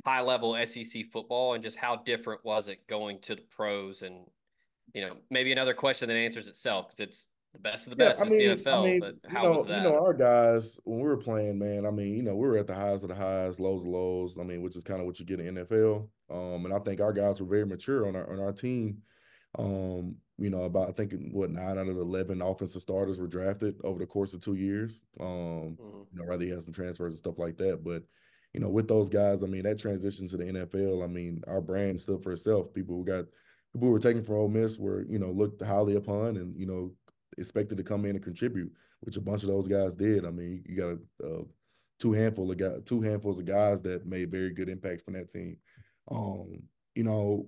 high 0.04 0.20
level 0.20 0.56
SEC 0.64 1.04
football 1.12 1.54
and 1.54 1.62
just 1.62 1.76
how 1.76 1.96
different 1.96 2.44
was 2.44 2.68
it 2.68 2.86
going 2.86 3.18
to 3.20 3.34
the 3.34 3.42
pros 3.42 4.02
and 4.02 4.26
you 4.94 5.02
know 5.02 5.14
maybe 5.30 5.52
another 5.52 5.74
question 5.74 6.08
that 6.08 6.16
answers 6.16 6.48
itself 6.48 6.88
because 6.88 7.00
it's 7.00 7.28
the 7.52 7.58
best 7.58 7.86
of 7.86 7.90
the 7.90 7.96
best. 7.96 8.20
Yeah, 8.20 8.26
I 8.26 8.28
mean, 8.28 8.48
the 8.48 8.54
NFL, 8.56 8.82
I 8.82 8.84
mean, 8.84 9.00
but 9.00 9.30
how 9.30 9.42
you 9.42 9.48
know, 9.48 9.54
was 9.54 9.66
that? 9.66 9.82
You 9.82 9.90
know, 9.90 10.04
our 10.04 10.14
guys 10.14 10.78
when 10.84 10.98
we 10.98 11.04
were 11.04 11.16
playing, 11.16 11.58
man. 11.58 11.86
I 11.86 11.90
mean, 11.90 12.14
you 12.14 12.22
know, 12.22 12.36
we 12.36 12.46
were 12.46 12.58
at 12.58 12.66
the 12.66 12.74
highs 12.74 13.02
of 13.02 13.08
the 13.08 13.14
highs, 13.14 13.58
lows 13.58 13.82
of 13.82 13.88
lows. 13.88 14.38
I 14.38 14.44
mean, 14.44 14.62
which 14.62 14.76
is 14.76 14.84
kind 14.84 15.00
of 15.00 15.06
what 15.06 15.18
you 15.18 15.26
get 15.26 15.40
in 15.40 15.56
NFL. 15.56 16.08
Um, 16.30 16.64
and 16.64 16.72
I 16.72 16.78
think 16.78 17.00
our 17.00 17.12
guys 17.12 17.40
were 17.40 17.48
very 17.48 17.66
mature 17.66 18.06
on 18.06 18.16
our 18.16 18.30
on 18.32 18.40
our 18.40 18.52
team. 18.52 18.98
Um, 19.58 20.16
you 20.38 20.48
know, 20.48 20.62
about 20.62 20.88
I 20.88 20.92
think 20.92 21.12
what 21.32 21.50
nine 21.50 21.78
out 21.78 21.88
of 21.88 21.96
the 21.96 22.02
eleven 22.02 22.40
offensive 22.40 22.82
starters 22.82 23.18
were 23.18 23.26
drafted 23.26 23.76
over 23.82 23.98
the 23.98 24.06
course 24.06 24.32
of 24.32 24.40
two 24.40 24.54
years. 24.54 25.02
Um, 25.18 25.76
mm-hmm. 25.76 26.02
you 26.12 26.18
know, 26.18 26.24
rather 26.26 26.44
he 26.44 26.50
has 26.50 26.64
some 26.64 26.72
transfers 26.72 27.12
and 27.14 27.18
stuff 27.18 27.38
like 27.38 27.56
that. 27.58 27.82
But 27.82 28.04
you 28.54 28.60
know, 28.60 28.68
with 28.68 28.88
those 28.88 29.10
guys, 29.10 29.42
I 29.42 29.46
mean, 29.46 29.64
that 29.64 29.78
transition 29.78 30.28
to 30.28 30.36
the 30.36 30.44
NFL, 30.44 31.04
I 31.04 31.06
mean, 31.08 31.42
our 31.46 31.60
brand 31.60 32.00
stood 32.00 32.22
for 32.22 32.32
itself. 32.32 32.72
People 32.72 32.96
who 32.96 33.04
got 33.04 33.26
people 33.72 33.88
who 33.88 33.92
were 33.92 33.98
taken 33.98 34.24
from 34.24 34.36
Ole 34.36 34.48
Miss 34.48 34.78
were, 34.78 35.02
you 35.02 35.18
know, 35.18 35.30
looked 35.30 35.62
highly 35.62 35.94
upon 35.94 36.36
and, 36.36 36.58
you 36.58 36.66
know, 36.66 36.92
expected 37.40 37.78
to 37.78 37.84
come 37.84 38.04
in 38.04 38.16
and 38.16 38.24
contribute, 38.24 38.72
which 39.00 39.16
a 39.16 39.20
bunch 39.20 39.42
of 39.42 39.48
those 39.48 39.66
guys 39.66 39.94
did. 39.94 40.24
I 40.24 40.30
mean, 40.30 40.62
you 40.66 40.76
got 40.76 41.26
a, 41.26 41.42
two 41.98 42.12
handful 42.12 42.50
of 42.50 42.56
guys, 42.56 42.80
two 42.84 43.00
handfuls 43.00 43.38
of 43.38 43.44
guys 43.44 43.82
that 43.82 44.06
made 44.06 44.30
very 44.30 44.50
good 44.50 44.68
impacts 44.68 45.02
from 45.02 45.14
that 45.14 45.30
team. 45.30 45.56
Um, 46.10 46.62
you 46.94 47.04
know, 47.04 47.46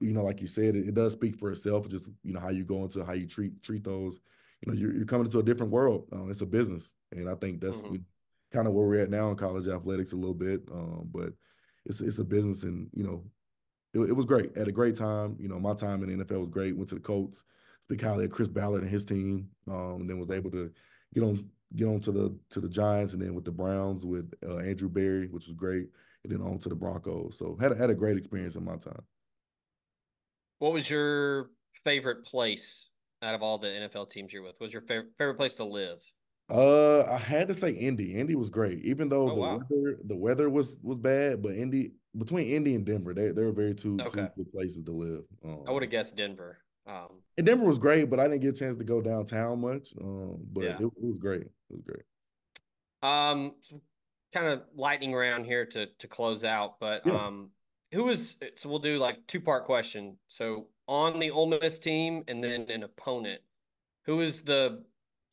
you 0.00 0.12
know, 0.12 0.24
like 0.24 0.40
you 0.40 0.46
said, 0.46 0.74
it, 0.74 0.88
it, 0.88 0.94
does 0.94 1.12
speak 1.12 1.36
for 1.36 1.52
itself. 1.52 1.88
Just 1.88 2.10
you 2.22 2.32
know 2.32 2.40
how 2.40 2.48
you 2.48 2.64
go 2.64 2.82
into 2.82 3.04
how 3.04 3.12
you 3.12 3.26
treat 3.26 3.62
treat 3.62 3.84
those. 3.84 4.18
You 4.60 4.72
know, 4.72 4.78
you're, 4.78 4.94
you're 4.94 5.06
coming 5.06 5.26
into 5.26 5.38
a 5.38 5.42
different 5.42 5.72
world. 5.72 6.08
Um, 6.12 6.30
it's 6.30 6.40
a 6.40 6.46
business, 6.46 6.92
and 7.12 7.28
I 7.28 7.34
think 7.34 7.60
that's 7.60 7.82
mm-hmm. 7.82 7.96
kind 8.52 8.66
of 8.66 8.72
where 8.72 8.86
we're 8.86 9.02
at 9.02 9.10
now 9.10 9.30
in 9.30 9.36
college 9.36 9.68
athletics 9.68 10.12
a 10.12 10.16
little 10.16 10.34
bit. 10.34 10.62
Um, 10.72 11.08
but 11.12 11.32
it's 11.84 12.00
it's 12.00 12.18
a 12.18 12.24
business, 12.24 12.64
and 12.64 12.88
you 12.92 13.04
know, 13.04 13.24
it, 13.92 14.10
it 14.10 14.12
was 14.12 14.26
great. 14.26 14.56
At 14.56 14.68
a 14.68 14.72
great 14.72 14.96
time. 14.96 15.36
You 15.38 15.48
know, 15.48 15.60
my 15.60 15.74
time 15.74 16.02
in 16.02 16.18
the 16.18 16.24
NFL 16.24 16.40
was 16.40 16.48
great. 16.48 16.76
Went 16.76 16.88
to 16.88 16.96
the 16.96 17.00
Colts. 17.00 17.44
Speak 17.88 18.02
highly 18.02 18.24
of 18.24 18.30
Chris 18.30 18.48
Ballard 18.48 18.82
and 18.82 18.90
his 18.90 19.04
team. 19.04 19.48
Um, 19.68 20.02
and 20.02 20.10
then 20.10 20.18
was 20.18 20.30
able 20.30 20.50
to 20.52 20.70
get 21.14 21.22
on 21.22 21.48
get 21.76 21.86
on 21.86 22.00
to 22.00 22.12
the 22.12 22.38
to 22.50 22.60
the 22.60 22.68
Giants, 22.68 23.12
and 23.12 23.22
then 23.22 23.34
with 23.34 23.44
the 23.44 23.52
Browns 23.52 24.04
with 24.04 24.32
uh, 24.46 24.58
Andrew 24.58 24.88
Berry, 24.88 25.26
which 25.28 25.46
was 25.46 25.54
great, 25.54 25.88
and 26.24 26.32
then 26.32 26.40
on 26.40 26.58
to 26.60 26.68
the 26.68 26.74
Broncos. 26.74 27.38
So 27.38 27.56
had 27.60 27.72
a, 27.72 27.76
had 27.76 27.90
a 27.90 27.94
great 27.94 28.16
experience 28.16 28.56
in 28.56 28.64
my 28.64 28.76
time. 28.76 29.02
What 30.58 30.72
was 30.72 30.88
your 30.88 31.50
favorite 31.84 32.24
place 32.24 32.88
out 33.22 33.34
of 33.34 33.42
all 33.42 33.58
the 33.58 33.68
NFL 33.68 34.10
teams 34.10 34.32
you're 34.32 34.42
with? 34.42 34.54
What 34.58 34.66
was 34.66 34.72
your 34.72 34.82
favorite 34.82 35.12
favorite 35.18 35.36
place 35.36 35.56
to 35.56 35.64
live? 35.64 35.98
Uh, 36.50 37.04
I 37.04 37.16
had 37.16 37.48
to 37.48 37.54
say 37.54 37.70
Indy. 37.70 38.14
Indy 38.14 38.34
was 38.34 38.50
great, 38.50 38.84
even 38.84 39.08
though 39.08 39.30
oh, 39.30 39.34
the 39.34 39.34
wow. 39.34 39.58
weather 39.58 39.98
the 40.04 40.16
weather 40.16 40.50
was 40.50 40.78
was 40.82 40.98
bad. 40.98 41.42
But 41.42 41.52
Indy 41.52 41.92
between 42.16 42.46
Indy 42.46 42.74
and 42.74 42.84
Denver, 42.84 43.14
they 43.14 43.30
they 43.30 43.42
were 43.42 43.52
very 43.52 43.74
two, 43.74 43.98
okay. 44.00 44.22
two 44.22 44.28
good 44.36 44.50
places 44.50 44.84
to 44.84 44.92
live. 44.92 45.22
Um, 45.44 45.64
I 45.66 45.72
would 45.72 45.82
have 45.82 45.90
guessed 45.90 46.16
Denver. 46.16 46.58
Um, 46.86 47.22
and 47.38 47.46
Denver 47.46 47.64
was 47.64 47.78
great, 47.78 48.10
but 48.10 48.20
I 48.20 48.28
didn't 48.28 48.42
get 48.42 48.56
a 48.56 48.58
chance 48.58 48.76
to 48.78 48.84
go 48.84 49.00
downtown 49.00 49.60
much. 49.60 49.94
Um, 50.00 50.38
but 50.52 50.64
yeah. 50.64 50.76
it, 50.78 50.84
it, 50.84 50.92
was 51.04 51.18
great. 51.18 51.42
It 51.42 51.50
was 51.70 51.82
great. 51.82 52.02
Um, 53.02 53.54
kind 54.32 54.48
of 54.48 54.62
lightning 54.74 55.14
round 55.14 55.46
here 55.46 55.64
to 55.66 55.86
to 55.86 56.08
close 56.08 56.44
out, 56.44 56.80
but 56.80 57.06
yeah. 57.06 57.14
um, 57.14 57.50
who 57.92 58.04
was 58.04 58.36
so 58.56 58.68
we'll 58.68 58.78
do 58.78 58.98
like 58.98 59.26
two 59.26 59.40
part 59.40 59.64
question. 59.64 60.18
So 60.26 60.68
on 60.88 61.18
the 61.18 61.30
Ole 61.30 61.46
Miss 61.46 61.78
team 61.78 62.24
and 62.28 62.42
then 62.42 62.66
an 62.68 62.82
opponent, 62.82 63.40
who 64.04 64.20
is 64.20 64.42
the 64.42 64.84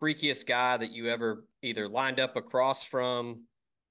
freakiest 0.02 0.46
guy 0.46 0.78
that 0.78 0.92
you 0.92 1.10
ever 1.10 1.46
either 1.62 1.88
lined 1.88 2.20
up 2.20 2.36
across 2.36 2.84
from 2.84 3.44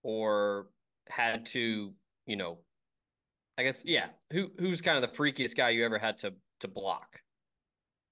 or 0.03 0.69
had 1.09 1.47
to, 1.47 1.93
you 2.27 2.37
know, 2.37 2.59
I 3.59 3.63
guess 3.63 3.85
yeah, 3.85 4.07
who 4.33 4.51
who's 4.59 4.81
kind 4.81 4.97
of 4.97 5.03
the 5.03 5.17
freakiest 5.17 5.57
guy 5.57 5.71
you 5.71 5.85
ever 5.85 5.99
had 5.99 6.19
to 6.19 6.35
to 6.61 6.69
block, 6.69 7.21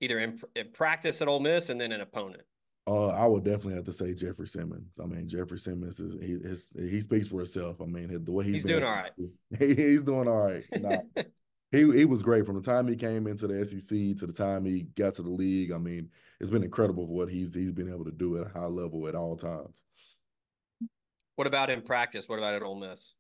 either 0.01 0.19
in, 0.19 0.39
in 0.55 0.71
practice 0.73 1.21
at 1.23 1.29
Ole 1.29 1.41
Miss 1.41 1.69
and 1.69 1.81
then 1.81 1.93
an 1.93 2.01
opponent. 2.01 2.43
Uh, 2.87 3.09
I 3.09 3.27
would 3.27 3.45
definitely 3.45 3.75
have 3.75 3.85
to 3.85 3.93
say 3.93 4.15
Jeffrey 4.15 4.47
Simmons. 4.47 4.93
I 5.03 5.05
mean, 5.05 5.29
Jeffrey 5.29 5.59
Simmons 5.59 6.01
is 6.01 6.15
he 6.23 6.49
his, 6.49 6.73
he 6.75 7.01
speaks 7.03 7.29
for 7.29 7.39
himself. 7.39 7.83
I 7.83 7.85
mean, 7.85 8.25
the 8.25 8.33
way 8.33 8.45
he's, 8.45 8.55
he's 8.55 8.65
doing 8.65 8.85
all 8.85 8.95
right. 8.95 9.13
He, 9.59 9.75
he's 9.75 10.05
doing 10.05 10.27
all 10.27 10.47
right. 10.47 10.65
Nah, 10.81 11.01
he 11.71 11.81
he 11.93 12.05
was 12.07 12.23
great 12.23 12.47
from 12.47 12.55
the 12.55 12.63
time 12.63 12.89
he 12.89 12.97
came 12.97 13.27
into 13.27 13.47
the 13.47 13.67
SEC 13.67 14.19
to 14.21 14.27
the 14.27 14.33
time 14.33 14.65
he 14.65 14.85
got 14.97 15.15
to 15.17 15.23
the 15.23 15.29
league. 15.29 15.71
I 15.71 15.77
mean, 15.77 16.09
it's 16.41 16.51
been 16.51 16.65
incredible 16.65 17.07
for 17.07 17.13
what 17.13 17.29
he's 17.29 17.55
he's 17.55 17.73
been 17.73 17.93
able 17.93 18.07
to 18.07 18.11
do 18.11 18.39
at 18.39 18.47
a 18.47 18.59
high 18.59 18.67
level 18.67 19.07
at 19.07 19.15
all 19.15 19.37
times. 19.37 19.75
What 21.37 21.47
about 21.47 21.69
in 21.69 21.83
practice? 21.83 22.27
What 22.27 22.39
about 22.39 22.55
at 22.55 22.63
Ole 22.63 22.75
Miss? 22.75 23.13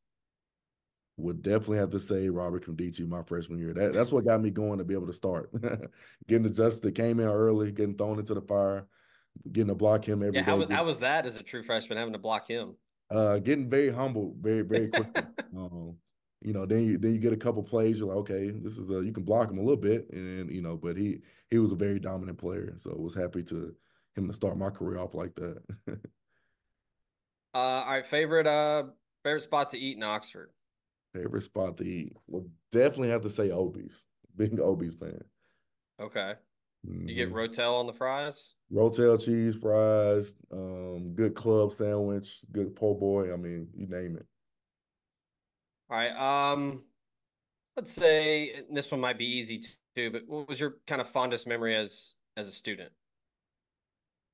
Would 1.18 1.42
definitely 1.42 1.78
have 1.78 1.90
to 1.90 2.00
say 2.00 2.28
Robert 2.28 2.64
Nkemdiche 2.64 3.06
my 3.06 3.22
freshman 3.22 3.58
year. 3.58 3.74
That 3.74 3.92
that's 3.92 4.12
what 4.12 4.24
got 4.24 4.40
me 4.40 4.50
going 4.50 4.78
to 4.78 4.84
be 4.84 4.94
able 4.94 5.08
to 5.08 5.12
start. 5.12 5.50
getting 6.28 6.46
adjusted, 6.46 6.94
came 6.94 7.20
in 7.20 7.26
early, 7.26 7.72
getting 7.72 7.96
thrown 7.96 8.18
into 8.18 8.34
the 8.34 8.40
fire 8.40 8.86
getting 9.52 9.68
to 9.68 9.74
block 9.74 10.04
him 10.06 10.22
every 10.22 10.36
yeah, 10.36 10.42
how, 10.42 10.64
day. 10.64 10.74
how 10.74 10.84
was 10.84 11.00
that 11.00 11.26
as 11.26 11.36
a 11.36 11.42
true 11.42 11.62
freshman 11.62 11.98
having 11.98 12.12
to 12.12 12.18
block 12.18 12.48
him? 12.48 12.74
Uh, 13.10 13.38
getting 13.38 13.70
very 13.70 13.90
humble, 13.90 14.34
very 14.40 14.62
very 14.62 14.88
quickly. 14.88 15.22
um, 15.56 15.96
you 16.42 16.52
know, 16.52 16.66
then 16.66 16.84
you 16.84 16.98
then 16.98 17.14
you 17.14 17.18
get 17.18 17.32
a 17.32 17.36
couple 17.36 17.62
plays. 17.62 17.98
You're 17.98 18.08
like, 18.08 18.18
okay, 18.18 18.50
this 18.50 18.78
is 18.78 18.90
a 18.90 19.04
you 19.04 19.12
can 19.12 19.24
block 19.24 19.50
him 19.50 19.58
a 19.58 19.62
little 19.62 19.76
bit, 19.76 20.08
and 20.12 20.50
you 20.50 20.60
know, 20.60 20.76
but 20.76 20.96
he 20.96 21.20
he 21.50 21.58
was 21.58 21.72
a 21.72 21.76
very 21.76 21.98
dominant 21.98 22.38
player, 22.38 22.74
so 22.78 22.90
I 22.90 23.00
was 23.00 23.14
happy 23.14 23.42
to 23.44 23.74
him 24.14 24.28
to 24.28 24.34
start 24.34 24.58
my 24.58 24.70
career 24.70 24.98
off 24.98 25.14
like 25.14 25.34
that. 25.36 25.62
uh, 27.54 27.58
all 27.58 27.86
right, 27.86 28.04
favorite 28.06 28.46
uh 28.46 28.84
favorite 29.24 29.42
spot 29.42 29.70
to 29.70 29.78
eat 29.78 29.96
in 29.96 30.02
Oxford. 30.02 30.50
Favorite 31.14 31.42
spot 31.42 31.76
to 31.78 31.84
eat? 31.84 32.12
Well, 32.26 32.46
definitely 32.72 33.10
have 33.10 33.22
to 33.22 33.30
say 33.30 33.50
Oby's. 33.50 34.02
Big 34.36 34.58
Oby's 34.60 34.94
fan. 34.94 35.20
Okay. 36.00 36.34
Mm-hmm. 36.86 37.08
You 37.08 37.14
get 37.14 37.32
mm-hmm. 37.32 37.38
Rotel 37.38 37.80
on 37.80 37.86
the 37.86 37.92
fries? 37.92 38.54
Rotel 38.72 39.22
cheese 39.22 39.56
fries, 39.56 40.34
um, 40.52 41.14
good 41.14 41.34
club 41.34 41.72
sandwich, 41.72 42.40
good 42.52 42.76
po' 42.76 42.94
boy. 42.94 43.32
I 43.32 43.36
mean, 43.36 43.68
you 43.74 43.86
name 43.86 44.16
it. 44.16 44.26
All 45.90 45.96
right. 45.96 46.52
Um, 46.52 46.84
let's 47.76 47.90
say 47.90 48.62
this 48.70 48.92
one 48.92 49.00
might 49.00 49.18
be 49.18 49.24
easy 49.24 49.62
too, 49.96 50.10
but 50.10 50.22
what 50.26 50.48
was 50.48 50.60
your 50.60 50.76
kind 50.86 51.00
of 51.00 51.08
fondest 51.08 51.46
memory 51.46 51.74
as 51.74 52.14
as 52.36 52.46
a 52.46 52.52
student? 52.52 52.92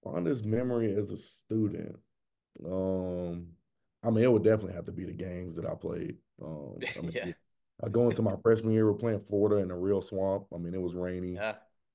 Fondest 0.04 0.44
memory 0.44 0.94
as 0.94 1.10
a 1.10 1.16
student. 1.16 1.96
Um, 2.64 2.72
I 4.04 4.10
mean, 4.10 4.24
it 4.24 4.32
would 4.32 4.44
definitely 4.44 4.74
have 4.74 4.86
to 4.86 4.92
be 4.92 5.04
the 5.04 5.12
games 5.12 5.56
that 5.56 5.66
I 5.66 5.74
played. 5.74 6.16
Um, 6.42 6.78
I 6.96 7.00
mean, 7.00 7.12
yeah. 7.14 7.32
I 7.82 7.88
go 7.88 8.08
into 8.08 8.22
my 8.22 8.36
freshman 8.42 8.72
year, 8.72 8.86
we're 8.86 8.98
playing 8.98 9.20
Florida 9.20 9.56
in 9.62 9.70
a 9.70 9.76
real 9.76 10.02
swamp. 10.02 10.46
I 10.54 10.58
mean, 10.58 10.74
it 10.74 10.80
was 10.80 10.94
rainy. 10.94 11.34
Yeah. 11.34 11.54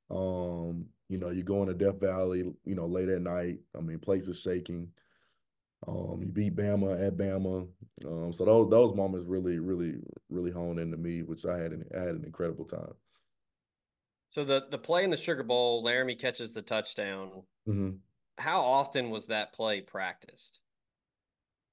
Um, 0.09 0.87
you 1.07 1.17
know, 1.17 1.29
you 1.29 1.43
go 1.43 1.61
into 1.61 1.73
Death 1.73 1.99
Valley, 1.99 2.39
you 2.65 2.75
know, 2.75 2.85
late 2.85 3.09
at 3.09 3.21
night. 3.21 3.59
I 3.77 3.81
mean, 3.81 3.99
places 3.99 4.39
shaking. 4.39 4.89
Um, 5.87 6.19
you 6.21 6.27
beat 6.27 6.55
Bama 6.55 7.07
at 7.07 7.15
Bama. 7.15 7.67
Um, 8.05 8.33
so 8.33 8.43
those 8.43 8.69
those 8.69 8.93
moments 8.93 9.27
really, 9.27 9.59
really, 9.59 9.95
really 10.29 10.51
honed 10.51 10.79
into 10.79 10.97
me, 10.97 11.23
which 11.23 11.45
I 11.45 11.57
had 11.57 11.71
an 11.71 11.85
I 11.95 12.01
had 12.01 12.15
an 12.15 12.25
incredible 12.25 12.65
time. 12.65 12.93
So 14.29 14.43
the 14.43 14.67
the 14.69 14.77
play 14.77 15.03
in 15.03 15.09
the 15.09 15.17
Sugar 15.17 15.43
Bowl, 15.43 15.83
Laremy 15.83 16.19
catches 16.19 16.51
the 16.51 16.61
touchdown. 16.61 17.43
Mm-hmm. 17.67 17.91
How 18.37 18.61
often 18.61 19.09
was 19.09 19.27
that 19.27 19.53
play 19.53 19.81
practiced? 19.81 20.59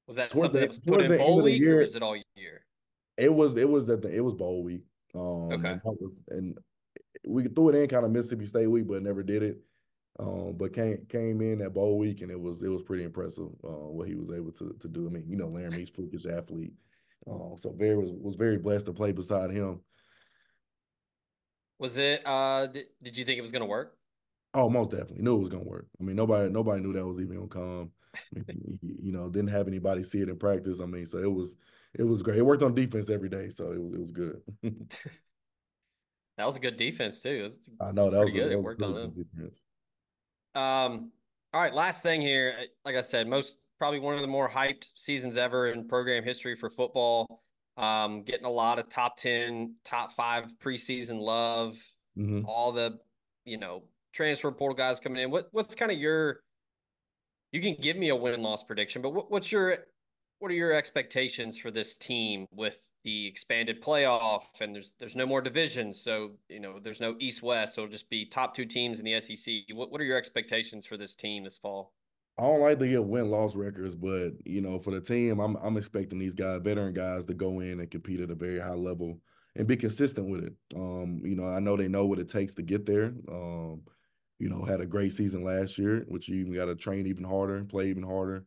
Was 0.07 0.17
that 0.17 0.31
something 0.31 0.53
the, 0.53 0.59
that 0.61 0.69
was 0.69 0.79
put 0.79 1.01
in 1.01 1.17
bowl 1.17 1.43
week, 1.43 1.61
year, 1.61 1.79
or 1.79 1.83
is 1.83 1.97
it 1.97 2.03
all 2.03 2.17
year? 2.35 2.65
It 3.17 3.33
was. 3.33 3.57
It 3.57 3.69
was 3.69 3.87
that 3.87 4.05
it 4.05 4.21
was 4.21 4.35
bowl 4.35 4.63
week. 4.63 4.85
Um, 5.15 5.53
okay. 5.53 5.69
And, 5.71 5.81
was, 5.85 6.21
and 6.29 6.59
we 7.27 7.45
threw 7.49 7.71
it 7.71 7.75
in 7.75 7.89
kind 7.89 8.05
of 8.05 8.13
Mississippi 8.13 8.47
State 8.47 8.67
week, 8.67 8.87
but 8.87 9.03
never 9.03 9.23
did 9.23 9.43
it. 9.43 9.59
Um, 10.19 10.55
but 10.57 10.73
came 10.73 11.05
came 11.09 11.41
in 11.43 11.59
that 11.59 11.75
bowl 11.75 11.99
week, 11.99 12.23
and 12.23 12.31
it 12.31 12.41
was 12.41 12.63
it 12.63 12.69
was 12.69 12.83
pretty 12.83 13.05
impressive 13.05 13.49
uh, 13.65 13.89
what 13.91 14.09
he 14.09 14.15
was 14.15 14.31
able 14.31 14.53
to 14.53 14.75
to 14.81 14.89
do. 14.89 15.07
I 15.07 15.11
mean, 15.11 15.25
you 15.29 15.37
know, 15.37 15.49
Laremy's 15.49 15.91
freakish 15.91 16.25
athlete, 16.25 16.73
um, 17.29 17.57
so 17.59 17.75
very 17.77 17.97
was 17.97 18.13
was 18.13 18.37
very 18.37 18.59
blessed 18.59 18.87
to 18.87 18.93
play 18.93 19.13
beside 19.13 19.51
him. 19.51 19.81
Was 21.79 21.99
it? 21.99 22.23
Uh, 22.25 22.67
did, 22.69 22.87
did 23.03 23.19
you 23.19 23.25
think 23.25 23.39
it 23.39 23.43
was 23.43 23.53
going 23.53 23.61
to 23.61 23.67
work? 23.67 23.99
Oh, 24.57 24.71
most 24.71 24.91
definitely 24.91 25.23
knew 25.23 25.37
it 25.37 25.41
was 25.41 25.49
going 25.51 25.65
to 25.65 25.69
work. 25.69 25.87
I 26.01 26.03
mean, 26.03 26.17
nobody 26.17 26.49
nobody 26.49 26.83
knew 26.83 26.95
that 26.95 27.07
was 27.07 27.21
even 27.21 27.41
to 27.43 27.47
come. 27.47 27.91
I 28.35 28.41
mean, 28.49 28.79
you 28.81 29.13
know, 29.13 29.29
didn't 29.29 29.51
have 29.51 29.69
anybody 29.69 30.03
see 30.03 30.23
it 30.23 30.31
in 30.31 30.39
practice. 30.39 30.81
I 30.81 30.87
mean, 30.87 31.05
so 31.05 31.19
it 31.19 31.31
was 31.31 31.57
it 31.95 32.05
was 32.05 32.23
great. 32.23 32.39
It 32.39 32.43
worked 32.43 32.63
on 32.63 32.75
defense 32.75 33.11
every 33.11 33.29
day, 33.29 33.51
so 33.51 33.71
it 33.73 33.81
was 33.81 33.93
it 33.93 34.01
was 34.01 34.11
good. 34.11 34.41
That 36.37 36.45
was 36.45 36.57
a 36.57 36.61
good 36.61 36.77
defense 36.77 37.23
too. 37.23 37.49
I 37.81 37.93
know 37.93 38.11
that 38.11 38.23
was 38.23 38.31
good. 38.31 38.49
A, 38.49 38.53
it 38.53 38.63
worked 38.63 38.83
on 38.83 38.95
them. 38.95 39.11
Defense. 39.11 39.59
Um, 40.55 41.11
all 41.55 41.63
right, 41.63 41.73
last 41.73 42.03
thing 42.03 42.21
here. 42.21 42.55
Like 42.85 42.95
I 42.95 43.01
said, 43.01 43.27
most 43.27 43.59
probably 43.79 44.01
one 44.01 44.17
of 44.17 44.21
the 44.21 44.27
more 44.27 44.49
hyped 44.49 44.93
seasons 44.97 45.39
ever 45.39 45.69
in 45.69 45.89
program 45.89 46.25
history 46.25 46.55
for 46.55 46.69
football. 46.69 47.43
Um, 47.79 48.23
getting 48.23 48.47
a 48.47 48.51
lot 48.51 48.79
of 48.79 48.89
top 48.89 49.17
10, 49.17 49.77
top 49.85 50.13
five 50.13 50.53
preseason 50.59 51.21
love, 51.21 51.73
mm-hmm. 52.19 52.47
all 52.47 52.73
the, 52.73 52.99
you 53.45 53.59
know, 53.59 53.85
transfer 54.17 54.51
portal 54.51 54.75
guys 54.75 54.99
coming 54.99 55.23
in. 55.23 55.31
What 55.31 55.49
what's 55.53 55.75
kind 55.75 55.93
of 55.93 55.99
your 55.99 56.41
you 57.53 57.61
can 57.61 57.77
give 57.81 57.97
me 57.97 58.09
a 58.09 58.17
win 58.17 58.43
loss 58.43 58.65
prediction, 58.65 59.03
but 59.03 59.15
what, 59.15 59.31
what's 59.31 59.53
your 59.53 59.77
what 60.39 60.51
are 60.51 60.55
your 60.55 60.73
expectations 60.73 61.57
for 61.57 61.71
this 61.71 61.97
team 61.97 62.47
with 62.51 62.79
the 63.05 63.27
expanded 63.27 63.83
playoff 63.83 64.61
and 64.61 64.75
there's 64.75 64.93
there's 64.99 65.17
no 65.17 65.27
more 65.27 65.41
divisions, 65.41 66.03
so 66.03 66.33
you 66.49 66.61
know 66.61 66.81
there's 66.83 67.01
no 67.01 67.15
East 67.21 67.43
West, 67.43 67.75
so 67.75 67.83
it'll 67.83 67.93
just 67.93 68.11
be 68.11 68.27
top 68.27 68.55
two 68.55 68.65
teams 68.65 68.99
in 68.99 69.05
the 69.05 69.21
SEC. 69.21 69.55
What 69.75 69.93
what 69.93 70.01
are 70.01 70.05
your 70.05 70.19
expectations 70.19 70.87
for 70.87 70.97
this 70.97 71.15
team 71.15 71.45
this 71.45 71.59
fall? 71.59 71.93
I 72.39 72.43
don't 72.43 72.61
like 72.61 72.79
to 72.81 72.89
get 72.89 73.05
win 73.05 73.31
loss 73.31 73.55
records, 73.55 73.95
but 73.95 74.33
you 74.45 74.61
know, 74.61 74.79
for 74.79 74.91
the 74.91 75.01
team, 75.01 75.41
I'm 75.41 75.57
I'm 75.57 75.77
expecting 75.77 76.19
these 76.19 76.35
guys, 76.35 76.61
veteran 76.63 76.95
guys, 76.95 77.27
to 77.27 77.35
go 77.35 77.61
in 77.61 77.81
and 77.81 77.91
compete 77.91 78.21
at 78.21 78.31
a 78.31 78.35
very 78.35 78.61
high 78.61 78.75
level 78.75 79.21
and 79.55 79.67
be 79.67 79.77
consistent 79.77 80.29
with 80.29 80.45
it. 80.45 80.55
Um, 80.75 81.23
you 81.25 81.35
know, 81.35 81.47
I 81.47 81.61
know 81.61 81.77
they 81.77 81.89
know 81.89 82.05
what 82.05 82.19
it 82.19 82.29
takes 82.29 82.55
to 82.55 82.63
get 82.63 82.85
there. 82.85 83.15
Um, 83.31 83.83
you 84.39 84.49
know, 84.49 84.65
had 84.65 84.81
a 84.81 84.87
great 84.87 85.13
season 85.13 85.45
last 85.45 85.79
year, 85.79 86.05
which 86.09 86.29
you 86.29 86.37
even 86.41 86.55
got 86.55 86.67
to 86.67 86.75
train 86.75 87.07
even 87.07 87.25
harder, 87.25 87.65
play 87.65 87.89
even 87.89 88.03
harder. 88.03 88.45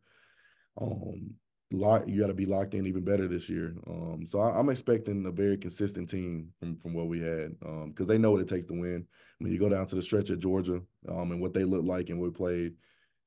Um, 0.80 1.34
lock, 1.72 2.04
you 2.06 2.20
got 2.20 2.28
to 2.28 2.34
be 2.34 2.46
locked 2.46 2.74
in 2.74 2.86
even 2.86 3.04
better 3.04 3.28
this 3.28 3.48
year. 3.48 3.74
Um, 3.88 4.24
so 4.26 4.40
I, 4.40 4.58
am 4.58 4.68
expecting 4.68 5.26
a 5.26 5.30
very 5.30 5.56
consistent 5.56 6.08
team 6.08 6.52
from 6.58 6.76
from 6.76 6.94
what 6.94 7.08
we 7.08 7.20
had 7.20 7.58
because 7.58 7.84
um, 7.84 8.06
they 8.06 8.18
know 8.18 8.32
what 8.32 8.40
it 8.40 8.48
takes 8.48 8.66
to 8.66 8.80
win. 8.80 9.06
When 9.38 9.52
you 9.52 9.58
go 9.58 9.68
down 9.68 9.86
to 9.86 9.94
the 9.94 10.02
stretch 10.02 10.30
at 10.30 10.38
Georgia 10.38 10.80
um, 11.08 11.32
and 11.32 11.40
what 11.40 11.54
they 11.54 11.64
look 11.64 11.84
like 11.84 12.10
and 12.10 12.20
we 12.20 12.30
played, 12.30 12.74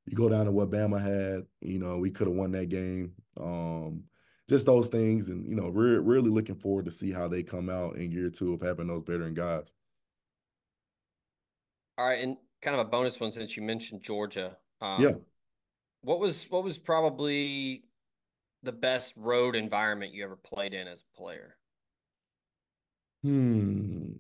you 0.05 0.15
go 0.15 0.29
down 0.29 0.45
to 0.45 0.51
what 0.51 0.71
Bama 0.71 1.01
had. 1.01 1.43
You 1.61 1.79
know, 1.79 1.97
we 1.97 2.11
could 2.11 2.27
have 2.27 2.35
won 2.35 2.51
that 2.51 2.69
game. 2.69 3.13
Um, 3.39 4.03
just 4.49 4.65
those 4.65 4.87
things, 4.87 5.29
and 5.29 5.47
you 5.47 5.55
know, 5.55 5.69
we're 5.69 6.01
really 6.01 6.29
looking 6.29 6.55
forward 6.55 6.85
to 6.85 6.91
see 6.91 7.11
how 7.11 7.27
they 7.27 7.43
come 7.43 7.69
out 7.69 7.95
in 7.95 8.11
year 8.11 8.29
two 8.29 8.53
of 8.53 8.61
having 8.61 8.87
those 8.87 9.03
veteran 9.05 9.33
guys. 9.33 9.63
All 11.97 12.07
right, 12.07 12.19
and 12.19 12.37
kind 12.63 12.79
of 12.79 12.87
a 12.87 12.89
bonus 12.89 13.19
one 13.19 13.31
since 13.31 13.55
you 13.55 13.63
mentioned 13.63 14.01
Georgia. 14.01 14.57
Um, 14.81 15.01
yeah. 15.01 15.11
What 16.01 16.19
was 16.19 16.45
what 16.49 16.63
was 16.63 16.77
probably 16.77 17.83
the 18.63 18.71
best 18.71 19.13
road 19.17 19.55
environment 19.55 20.13
you 20.13 20.23
ever 20.23 20.37
played 20.37 20.73
in 20.73 20.87
as 20.87 21.01
a 21.01 21.17
player? 21.17 21.55
Hmm. 23.21 24.11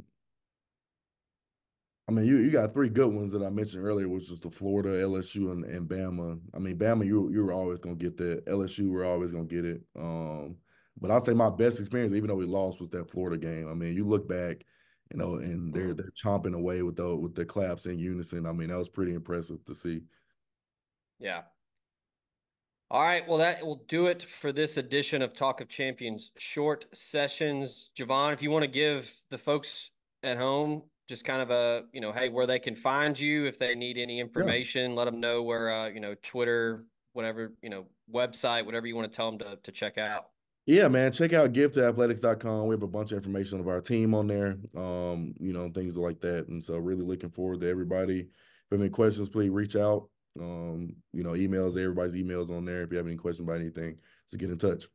I 2.07 2.11
mean, 2.11 2.25
you 2.25 2.37
you 2.37 2.51
got 2.51 2.73
three 2.73 2.89
good 2.89 3.13
ones 3.13 3.31
that 3.31 3.43
I 3.43 3.49
mentioned 3.49 3.85
earlier, 3.85 4.09
which 4.09 4.29
was 4.29 4.41
the 4.41 4.49
Florida, 4.49 4.89
LSU, 4.89 5.51
and, 5.51 5.63
and 5.63 5.87
Bama. 5.87 6.39
I 6.53 6.59
mean, 6.59 6.77
Bama, 6.77 7.05
you 7.05 7.31
you 7.31 7.45
were 7.45 7.53
always 7.53 7.79
gonna 7.79 7.95
get 7.95 8.17
that. 8.17 8.45
LSU, 8.45 8.91
we're 8.91 9.05
always 9.05 9.31
gonna 9.31 9.45
get 9.45 9.65
it. 9.65 9.81
Um, 9.97 10.57
but 10.99 11.11
I'd 11.11 11.23
say 11.23 11.33
my 11.33 11.49
best 11.49 11.79
experience, 11.79 12.13
even 12.13 12.27
though 12.27 12.35
we 12.35 12.45
lost, 12.45 12.79
was 12.79 12.89
that 12.89 13.09
Florida 13.09 13.37
game. 13.37 13.69
I 13.69 13.73
mean, 13.73 13.95
you 13.95 14.07
look 14.07 14.27
back, 14.27 14.65
you 15.13 15.19
know, 15.19 15.35
and 15.35 15.73
they're 15.73 15.89
mm-hmm. 15.89 15.97
they're 15.97 16.11
chomping 16.11 16.55
away 16.55 16.81
with 16.81 16.95
the 16.95 17.15
with 17.15 17.35
the 17.35 17.45
claps 17.45 17.85
in 17.85 17.99
unison. 17.99 18.45
I 18.45 18.51
mean, 18.51 18.69
that 18.69 18.77
was 18.77 18.89
pretty 18.89 19.13
impressive 19.13 19.63
to 19.65 19.75
see. 19.75 20.01
Yeah. 21.19 21.43
All 22.91 23.01
right. 23.01 23.27
Well, 23.27 23.37
that 23.37 23.65
will 23.65 23.83
do 23.87 24.07
it 24.07 24.21
for 24.21 24.51
this 24.51 24.77
edition 24.77 25.21
of 25.21 25.33
Talk 25.33 25.61
of 25.61 25.69
Champions 25.69 26.31
short 26.37 26.85
sessions. 26.93 27.91
Javon, 27.97 28.33
if 28.33 28.43
you 28.43 28.51
want 28.51 28.63
to 28.63 28.69
give 28.69 29.13
the 29.29 29.37
folks 29.37 29.91
at 30.23 30.37
home 30.37 30.83
just 31.07 31.25
kind 31.25 31.41
of 31.41 31.51
a 31.51 31.83
you 31.91 31.99
know 31.99 32.11
hey 32.11 32.29
where 32.29 32.47
they 32.47 32.59
can 32.59 32.73
find 32.73 33.19
you 33.19 33.45
if 33.45 33.57
they 33.57 33.75
need 33.75 33.97
any 33.97 34.19
information 34.19 34.91
yeah. 34.91 34.97
let 34.97 35.05
them 35.05 35.19
know 35.19 35.43
where 35.43 35.69
uh 35.69 35.89
you 35.89 35.99
know 35.99 36.15
twitter 36.23 36.85
whatever 37.11 37.51
you 37.61 37.69
know 37.69 37.85
website 38.11 38.65
whatever 38.65 38.87
you 38.87 38.95
want 38.95 39.11
to 39.11 39.15
tell 39.15 39.29
them 39.29 39.39
to, 39.39 39.57
to 39.63 39.71
check 39.71 39.97
out 39.97 40.27
yeah 40.65 40.87
man 40.87 41.11
check 41.11 41.33
out 41.33 41.53
givetathletics.com 41.53 42.67
we 42.67 42.73
have 42.73 42.83
a 42.83 42.87
bunch 42.87 43.11
of 43.11 43.17
information 43.17 43.59
of 43.59 43.67
our 43.67 43.81
team 43.81 44.13
on 44.13 44.27
there 44.27 44.57
um 44.75 45.33
you 45.39 45.53
know 45.53 45.69
things 45.69 45.97
like 45.97 46.19
that 46.19 46.47
and 46.47 46.63
so 46.63 46.77
really 46.77 47.03
looking 47.03 47.29
forward 47.29 47.59
to 47.61 47.69
everybody 47.69 48.19
if 48.19 48.27
you 48.71 48.77
have 48.77 48.81
any 48.81 48.89
questions 48.89 49.29
please 49.29 49.49
reach 49.49 49.75
out 49.75 50.09
um 50.39 50.95
you 51.11 51.23
know 51.23 51.31
emails 51.31 51.77
everybody's 51.77 52.15
emails 52.15 52.49
on 52.49 52.65
there 52.65 52.81
if 52.81 52.91
you 52.91 52.97
have 52.97 53.07
any 53.07 53.17
questions 53.17 53.47
about 53.47 53.59
anything 53.59 53.97
so 54.27 54.37
get 54.37 54.49
in 54.49 54.57
touch 54.57 54.85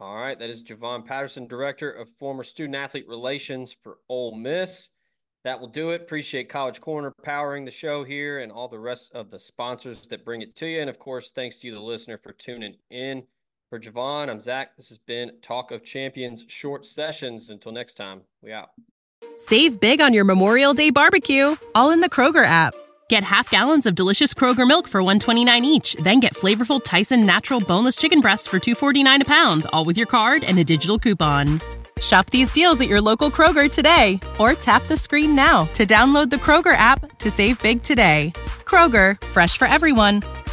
all 0.00 0.14
right, 0.14 0.38
that 0.38 0.48
is 0.48 0.62
Javon 0.62 1.04
Patterson, 1.04 1.48
Director 1.48 1.90
of 1.90 2.08
Former 2.20 2.44
Student 2.44 2.76
Athlete 2.76 3.08
Relations 3.08 3.76
for 3.82 3.98
Ole 4.08 4.36
Miss. 4.36 4.90
That 5.42 5.60
will 5.60 5.68
do 5.68 5.90
it. 5.90 6.02
Appreciate 6.02 6.48
College 6.48 6.80
Corner 6.80 7.12
powering 7.24 7.64
the 7.64 7.72
show 7.72 8.04
here 8.04 8.38
and 8.38 8.52
all 8.52 8.68
the 8.68 8.78
rest 8.78 9.12
of 9.12 9.28
the 9.28 9.40
sponsors 9.40 10.06
that 10.06 10.24
bring 10.24 10.40
it 10.40 10.54
to 10.56 10.66
you. 10.66 10.80
And 10.80 10.88
of 10.88 11.00
course, 11.00 11.32
thanks 11.32 11.58
to 11.58 11.66
you, 11.66 11.74
the 11.74 11.80
listener, 11.80 12.16
for 12.16 12.32
tuning 12.32 12.76
in. 12.90 13.24
For 13.68 13.78
Javon, 13.78 14.30
I'm 14.30 14.40
Zach. 14.40 14.78
This 14.78 14.88
has 14.88 14.96
been 14.96 15.32
Talk 15.42 15.72
of 15.72 15.84
Champions 15.84 16.42
Short 16.48 16.86
Sessions. 16.86 17.50
Until 17.50 17.70
next 17.70 17.94
time, 17.94 18.22
we 18.40 18.50
out. 18.50 18.70
Save 19.36 19.78
big 19.78 20.00
on 20.00 20.14
your 20.14 20.24
Memorial 20.24 20.72
Day 20.72 20.88
barbecue, 20.88 21.54
all 21.74 21.90
in 21.90 22.00
the 22.00 22.08
Kroger 22.08 22.46
app. 22.46 22.72
Get 23.10 23.24
half 23.24 23.50
gallons 23.50 23.84
of 23.84 23.94
delicious 23.94 24.32
Kroger 24.32 24.66
milk 24.66 24.88
for 24.88 25.02
129 25.02 25.66
each, 25.66 25.94
then 26.00 26.18
get 26.18 26.34
flavorful 26.34 26.82
Tyson 26.82 27.26
natural 27.26 27.60
boneless 27.60 27.96
chicken 27.96 28.20
breasts 28.20 28.46
for 28.46 28.58
249 28.58 29.22
a 29.22 29.24
pound, 29.26 29.66
all 29.74 29.84
with 29.84 29.98
your 29.98 30.06
card 30.06 30.44
and 30.44 30.58
a 30.58 30.64
digital 30.64 30.98
coupon. 30.98 31.60
Shop 32.00 32.24
these 32.30 32.50
deals 32.52 32.80
at 32.80 32.88
your 32.88 33.02
local 33.02 33.30
Kroger 33.30 33.70
today 33.70 34.18
or 34.38 34.54
tap 34.54 34.86
the 34.86 34.96
screen 34.96 35.34
now 35.34 35.66
to 35.74 35.84
download 35.84 36.30
the 36.30 36.36
Kroger 36.36 36.76
app 36.76 37.18
to 37.18 37.30
save 37.30 37.60
big 37.60 37.82
today. 37.82 38.32
Kroger, 38.64 39.20
fresh 39.28 39.58
for 39.58 39.66
everyone. 39.66 40.22